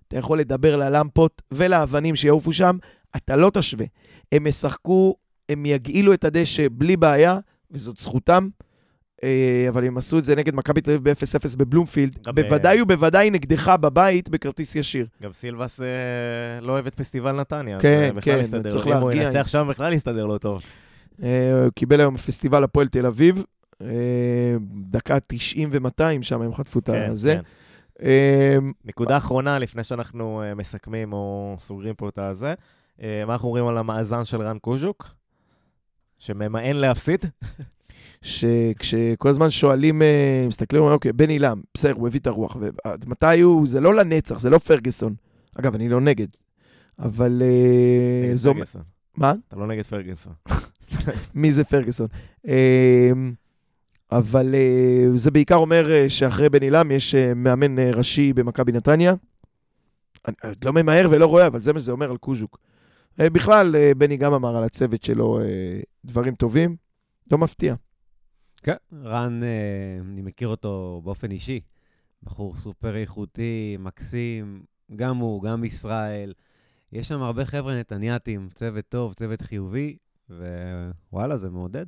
[0.09, 2.79] אתה יכול לדבר ללמפות ולאבנים שיעופו שם,
[3.17, 3.87] אתה לא תשווה.
[4.33, 5.15] הם ישחקו,
[5.49, 7.39] הם יגעילו את הדשא בלי בעיה,
[7.71, 8.49] וזאת זכותם.
[9.25, 13.69] אה, אבל הם עשו את זה נגד מכבי תל אביב ב-0-0 בבלומפילד, בוודאי ובוודאי נגדך
[13.81, 15.07] בבית בכרטיס ישיר.
[15.23, 15.87] גם סילבס אה,
[16.61, 17.81] לא אוהב את פסטיבל נתניה.
[17.81, 18.43] כן, אה, כן.
[18.69, 19.23] צריך אם הוא להרגיע.
[19.23, 20.63] ינצח שם, בכלל יסתדר לו טוב.
[21.23, 23.45] אה, הוא קיבל היום פסטיבל הפועל תל אביב,
[23.83, 23.87] אה,
[24.91, 27.35] דקה 90 ו-200 שם הם חטפו את כן, הזה.
[27.35, 27.41] כן.
[28.03, 32.55] אה, נקודה אחרונה, לפני שאנחנו אה, מסכמים או סוגרים פה את הזה,
[33.03, 35.09] אה, מה אנחנו אומרים על המאזן של רן קוז'וק?
[36.19, 37.25] שממאן להפסיד?
[38.23, 42.57] שכשכל הזמן שואלים, אה, מסתכלים, אומרים, אוקיי, בן עילם, בסדר, הוא הביא את הרוח.
[43.07, 45.15] מתי הוא, זה לא לנצח, זה לא פרגוסון.
[45.55, 46.27] אגב, אני לא נגד.
[46.99, 48.53] אבל אה, נגד זו...
[48.55, 48.83] פרגוסון.
[49.17, 49.35] מה?
[49.49, 50.33] אתה לא נגד פרגוסון.
[51.35, 52.07] מי זה פרגוסון?
[52.49, 53.11] אה,
[54.13, 59.15] אבל אה, זה בעיקר אומר שאחרי בן עילם יש מאמן ראשי במכבי נתניה.
[60.29, 62.59] אני לא ממהר ולא רואה, אבל זה מה שזה אומר על קוז'וק.
[63.19, 65.41] בכלל, בני גם אמר על הצוות שלו
[66.05, 66.77] דברים טובים.
[67.31, 67.75] לא מפתיע.
[68.63, 71.61] כן, רן, אה, אני מכיר אותו באופן אישי.
[72.23, 74.65] בחור סופר איכותי, מקסים,
[74.97, 76.33] גם הוא, גם ישראל.
[76.93, 79.97] יש שם הרבה חבר'ה נתניאתים, צוות טוב, צוות חיובי,
[80.31, 81.87] ווואלה, זה מעודד.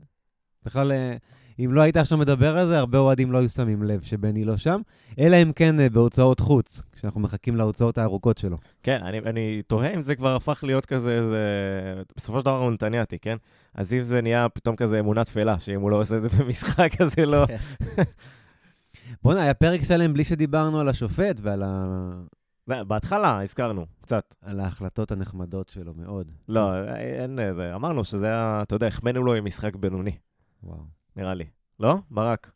[0.64, 1.16] בכלל, אה,
[1.64, 4.56] אם לא היית עכשיו מדבר על זה, הרבה אוהדים לא היו שמים לב שבני לא
[4.56, 4.80] שם,
[5.18, 8.56] אלא אם כן אה, בהוצאות חוץ, כשאנחנו מחכים להוצאות הארוכות שלו.
[8.82, 11.38] כן, אני, אני תוהה אם זה כבר הפך להיות כזה, איזה...
[12.16, 13.36] בסופו של דבר הוא נתניאתי, כן?
[13.74, 17.00] אז אם זה נהיה פתאום כזה אמונה תפלה, שאם הוא לא עושה את זה במשחק,
[17.00, 17.46] אז זה לא...
[19.22, 22.10] בוא'נה, היה פרק שלם בלי שדיברנו על השופט ועל ה...
[22.66, 24.34] בהתחלה הזכרנו, קצת.
[24.42, 26.30] על ההחלטות הנחמדות שלו מאוד.
[26.48, 27.74] לא, אין זה.
[27.74, 30.12] אמרנו שזה היה, אתה יודע, החמאנו לו עם משחק בינוני,
[30.62, 30.78] וואו.
[31.16, 31.44] נראה לי.
[31.80, 31.96] לא?
[32.10, 32.50] ברק.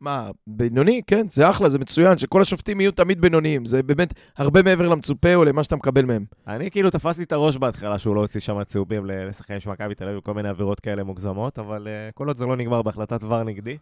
[0.00, 1.02] מה, בינוני?
[1.06, 3.64] כן, זה אחלה, זה מצוין, שכל השופטים יהיו תמיד בינוניים.
[3.64, 6.24] זה באמת הרבה מעבר למצופה או למה שאתה מקבל מהם.
[6.46, 10.08] אני כאילו תפסתי את הראש בהתחלה שהוא לא הוציא שם צהובים לשחקנים של מכבי תל
[10.08, 13.42] אביב, כל מיני עבירות כאלה מוגזמות, אבל uh, כל עוד זה לא נגמר בהחלטת ור
[13.42, 13.76] נגדי.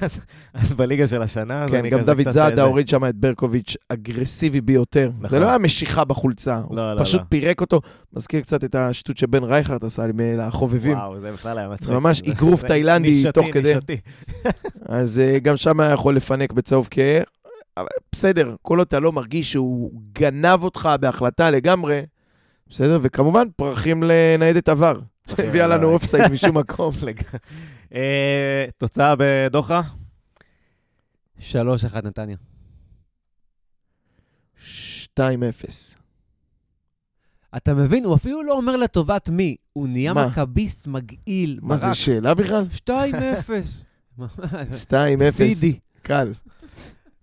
[0.00, 0.20] אז,
[0.54, 3.76] אז בליגה של השנה, אז כן, אני גם דוד זאדה איזה- הוריד שם את ברקוביץ'
[3.88, 5.10] אגרסיבי ביותר.
[5.16, 5.28] נכון.
[5.28, 7.26] זה לא היה משיכה בחולצה, הוא לא, לא, פשוט לא.
[7.28, 7.80] פירק אותו.
[8.12, 10.96] מזכיר קצת את השטות שבן רייכרד עשה לי לחובבים.
[10.98, 11.90] וואו, זה בכלל היה מצחיק.
[11.90, 13.74] ממש אגרוף תאילנדי תוך כדי.
[13.74, 13.96] נישתי.
[14.88, 17.20] אז אה, גם שם היה יכול לפנק בצהוב כהה.
[18.12, 22.02] בסדר, כל עוד אתה לא מרגיש שהוא גנב אותך בהחלטה לגמרי,
[22.70, 22.98] בסדר?
[23.02, 24.98] וכמובן, פרחים לניידת עבר,
[25.36, 25.88] שהביאה לנו.
[25.88, 26.92] אופסייד משום מקום.
[27.94, 29.80] אה, תוצאה בדוחה?
[31.38, 31.42] 3-1
[32.04, 32.36] נתניה.
[34.60, 34.60] 2-0.
[37.56, 38.04] אתה מבין?
[38.04, 39.56] הוא אפילו לא אומר לטובת מי.
[39.72, 40.14] הוא נהיה?
[40.14, 41.58] מכביסט מגעיל.
[41.62, 41.94] מה זה.
[41.94, 42.64] שאלה בכלל?
[42.88, 42.90] 2-0.
[44.18, 44.24] 2-0.
[45.30, 45.78] סידי.
[46.02, 46.32] קל.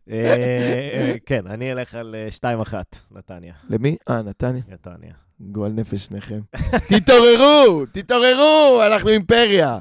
[0.10, 2.74] אה, אה, כן, אני אלך על אה, 2-1,
[3.12, 3.54] נתניה.
[3.70, 3.96] למי?
[4.10, 4.62] אה, נתניה.
[4.68, 5.14] נתניה.
[5.40, 6.40] גועל נפש שניכם.
[6.90, 7.86] תתעוררו!
[7.92, 8.82] תתעוררו!
[8.88, 9.80] אנחנו אימפריה.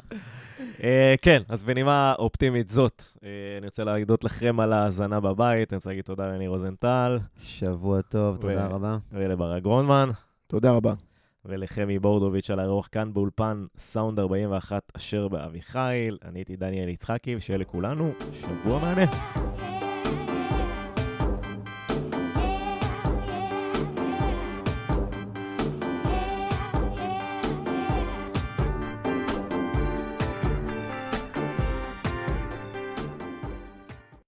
[0.82, 5.76] אה, כן, אז בנימה אופטימית זאת, אה, אני רוצה להודות לכם על ההאזנה בבית, אני
[5.76, 8.98] רוצה להגיד תודה לניר רוזנטל שבוע טוב, תודה רבה.
[9.12, 10.10] ולברק גרונמן,
[10.46, 10.94] תודה רבה.
[11.44, 16.18] ולחמי בורדוביץ' על האירוח כאן באולפן סאונד 41 אשר באביחיל.
[16.24, 19.69] אני הייתי דניאל יצחקי, ושיהיה לכולנו שבוע מהנה.